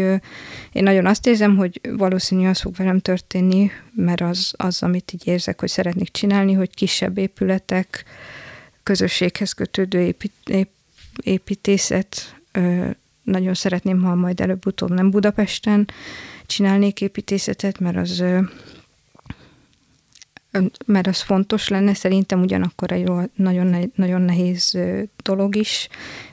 [0.73, 5.27] én nagyon azt érzem, hogy valószínű az fog velem történni, mert az, az, amit így
[5.27, 8.05] érzek, hogy szeretnék csinálni, hogy kisebb épületek,
[8.83, 10.69] közösséghez kötődő épít, ép,
[11.23, 12.37] építészet,
[13.25, 15.89] nagyon szeretném, ha majd előbb-utóbb nem Budapesten
[16.47, 18.25] csinálnék építészetet, mert az
[20.87, 24.79] mert az fontos lenne, szerintem ugyanakkor egy nagyon, nagyon nehéz
[25.23, 25.89] dolog is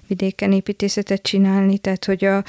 [0.07, 2.43] vidéken építészetet csinálni, tehát hogy a,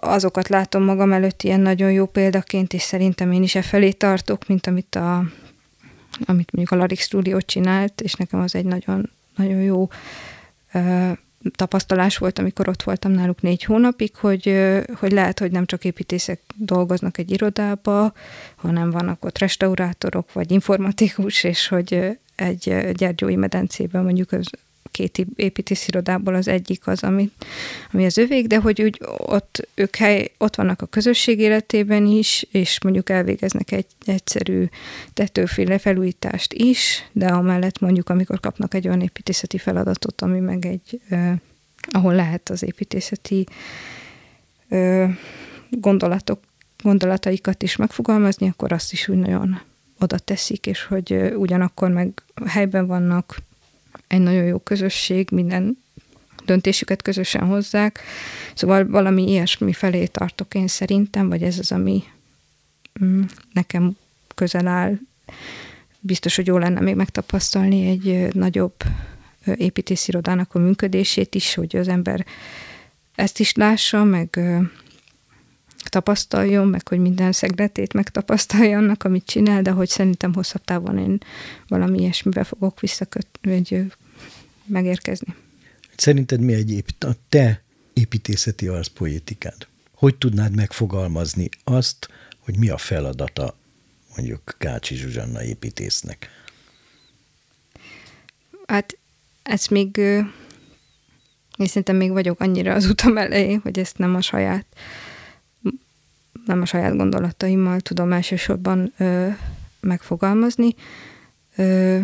[0.00, 4.46] azokat látom magam előtt ilyen nagyon jó példaként, és szerintem én is e felé tartok,
[4.46, 5.24] mint amit a
[6.24, 9.88] amit mondjuk a Larix Studio csinált, és nekem az egy nagyon, nagyon jó
[11.54, 16.40] tapasztalás volt, amikor ott voltam náluk négy hónapig, hogy, hogy lehet, hogy nem csak építészek
[16.54, 18.12] dolgoznak egy irodába,
[18.56, 24.50] hanem vannak ott restaurátorok, vagy informatikus, és hogy egy gyergyói medencében mondjuk az
[24.90, 27.30] két építészirodából az egyik az, ami,
[27.92, 32.46] ami az övék, de hogy úgy ott, ők hely, ott vannak a közösség életében is,
[32.50, 34.64] és mondjuk elvégeznek egy egyszerű
[35.14, 41.00] tetőféle felújítást is, de amellett mondjuk, amikor kapnak egy olyan építészeti feladatot, ami meg egy,
[41.08, 41.32] eh,
[41.90, 43.46] ahol lehet az építészeti
[44.68, 45.16] eh,
[45.70, 46.40] gondolatok,
[46.82, 49.60] gondolataikat is megfogalmazni, akkor azt is úgy nagyon
[50.00, 53.36] oda teszik, és hogy ugyanakkor meg helyben vannak,
[54.06, 55.78] egy nagyon jó közösség, minden
[56.44, 58.00] döntésüket közösen hozzák,
[58.54, 62.02] szóval valami ilyesmi felé tartok én szerintem, vagy ez az, ami
[63.04, 63.22] mm,
[63.52, 63.96] nekem
[64.34, 64.98] közel áll.
[66.00, 68.74] Biztos, hogy jó lenne még megtapasztalni egy nagyobb
[69.56, 72.26] építészirodának a működését is, hogy az ember
[73.14, 74.40] ezt is lássa, meg
[75.88, 81.18] tapasztaljon, meg hogy minden szegletét megtapasztalja annak, amit csinál, de hogy szerintem hosszabb távon én
[81.68, 83.92] valami ilyesmibe fogok visszaköt, vagy
[84.66, 85.34] megérkezni.
[85.96, 87.62] Szerinted mi egy épít, a te
[87.92, 89.66] építészeti arszpoétikád?
[89.94, 92.08] Hogy tudnád megfogalmazni azt,
[92.38, 93.56] hogy mi a feladata
[94.16, 96.28] mondjuk Kácsi Zsuzsanna építésznek?
[98.66, 98.98] Hát
[99.42, 104.66] ez még, én szerintem még vagyok annyira az utam elején, hogy ezt nem a saját
[106.48, 109.28] nem a saját gondolataimmal tudom elsősorban ö,
[109.80, 110.74] megfogalmazni.
[111.56, 111.98] Ö,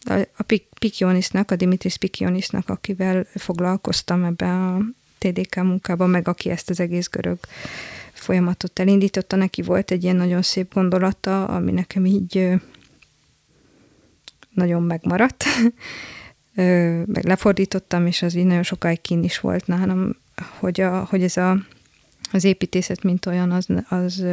[0.00, 0.42] a, a
[0.78, 4.80] Pikionisnak, a Dimitris Pikionisnak, akivel foglalkoztam ebben a
[5.18, 7.38] TDK munkában, meg aki ezt az egész görög
[8.12, 12.48] folyamatot elindította, neki volt egy ilyen nagyon szép gondolata, ami nekem így
[14.50, 15.44] nagyon megmaradt,
[17.06, 20.16] meg lefordítottam, és az így nagyon sokáig kín is volt nálam,
[20.58, 21.58] hogy, a, hogy ez a
[22.32, 24.24] az építészet, mint olyan, az, az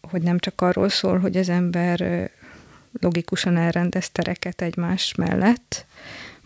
[0.00, 2.30] hogy nem csak arról szól, hogy az ember
[3.00, 5.86] logikusan elrendez tereket egymás mellett,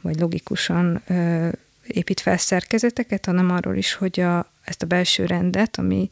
[0.01, 1.03] vagy logikusan
[1.87, 6.11] épít fel szerkezeteket, hanem arról is, hogy a, ezt a belső rendet, ami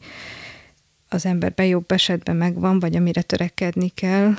[1.09, 4.33] az emberben jobb esetben megvan, vagy amire törekedni kell,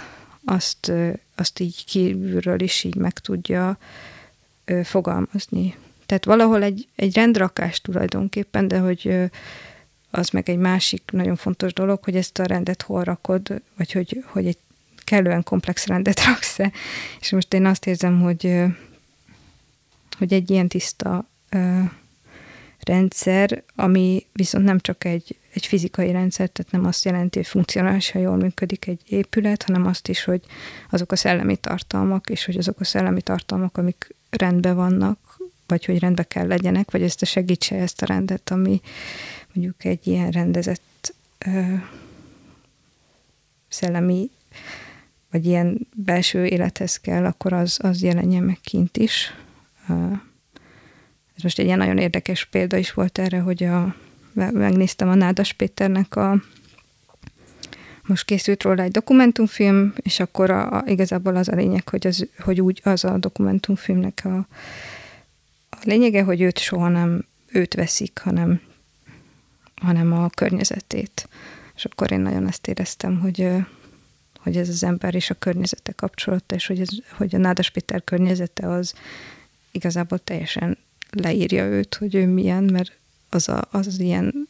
[0.45, 0.93] azt,
[1.35, 3.79] azt így kívülről is így meg tudja
[4.83, 5.75] fogalmazni.
[6.09, 9.31] Tehát valahol egy, egy rendrakás tulajdonképpen, de hogy
[10.11, 14.25] az meg egy másik nagyon fontos dolog, hogy ezt a rendet hol rakod, vagy hogy,
[14.27, 14.59] hogy egy
[15.05, 16.73] kellően komplex rendet raksz-e.
[17.21, 18.63] És most én azt érzem, hogy,
[20.19, 21.29] hogy egy ilyen tiszta
[22.81, 28.21] rendszer, ami viszont nem csak egy, egy fizikai rendszer, tehát nem azt jelenti, hogy funkcionálisan
[28.21, 30.41] jól működik egy épület, hanem azt is, hogy
[30.91, 35.19] azok a szellemi tartalmak, és hogy azok a szellemi tartalmak, amik rendben vannak,
[35.69, 38.81] vagy hogy rendbe kell legyenek, vagy ezt a segítse ezt a rendet, ami
[39.53, 41.61] mondjuk egy ilyen rendezett ö,
[43.69, 44.31] szellemi,
[45.31, 49.35] vagy ilyen belső élethez kell, akkor az, az jelenjen meg kint is.
[51.37, 53.95] Ez most egy ilyen nagyon érdekes példa is volt erre, hogy a,
[54.33, 56.43] megnéztem a Nádas Péternek a
[58.07, 62.29] most készült róla egy dokumentumfilm, és akkor a, a, igazából az a lényeg, hogy, az,
[62.39, 64.47] hogy úgy az a dokumentumfilmnek a,
[65.85, 68.61] a lényege, hogy őt soha nem őt veszik, hanem,
[69.75, 71.29] hanem a környezetét.
[71.75, 73.49] És akkor én nagyon ezt éreztem, hogy,
[74.39, 78.05] hogy ez az ember és a környezete kapcsolata, és hogy, ez, hogy a Nádas Péter
[78.05, 78.95] környezete az
[79.71, 80.79] igazából teljesen
[81.11, 82.99] leírja őt, hogy ő milyen, mert
[83.29, 84.49] az, a, az, az ilyen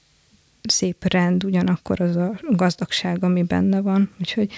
[0.62, 4.14] szép rend, ugyanakkor az a gazdagság, ami benne van.
[4.20, 4.52] Úgyhogy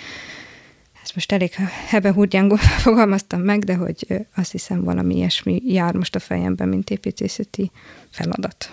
[1.10, 6.18] ezt most elég hebehúrgyángul fogalmaztam meg, de hogy azt hiszem valami ilyesmi jár most a
[6.18, 7.70] fejemben, mint építészeti
[8.10, 8.72] feladat.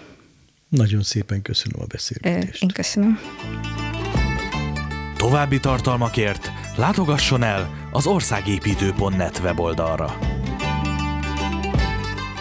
[0.69, 2.63] Nagyon szépen köszönöm a beszélgetést.
[2.63, 3.19] Én köszönöm.
[5.17, 10.17] További tartalmakért látogasson el az országépítő.net weboldalra.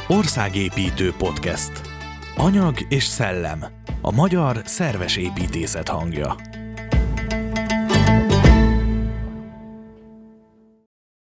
[0.09, 1.81] Országépítő podcast.
[2.37, 3.65] Anyag és szellem.
[4.01, 6.37] A magyar szerves építészet hangja.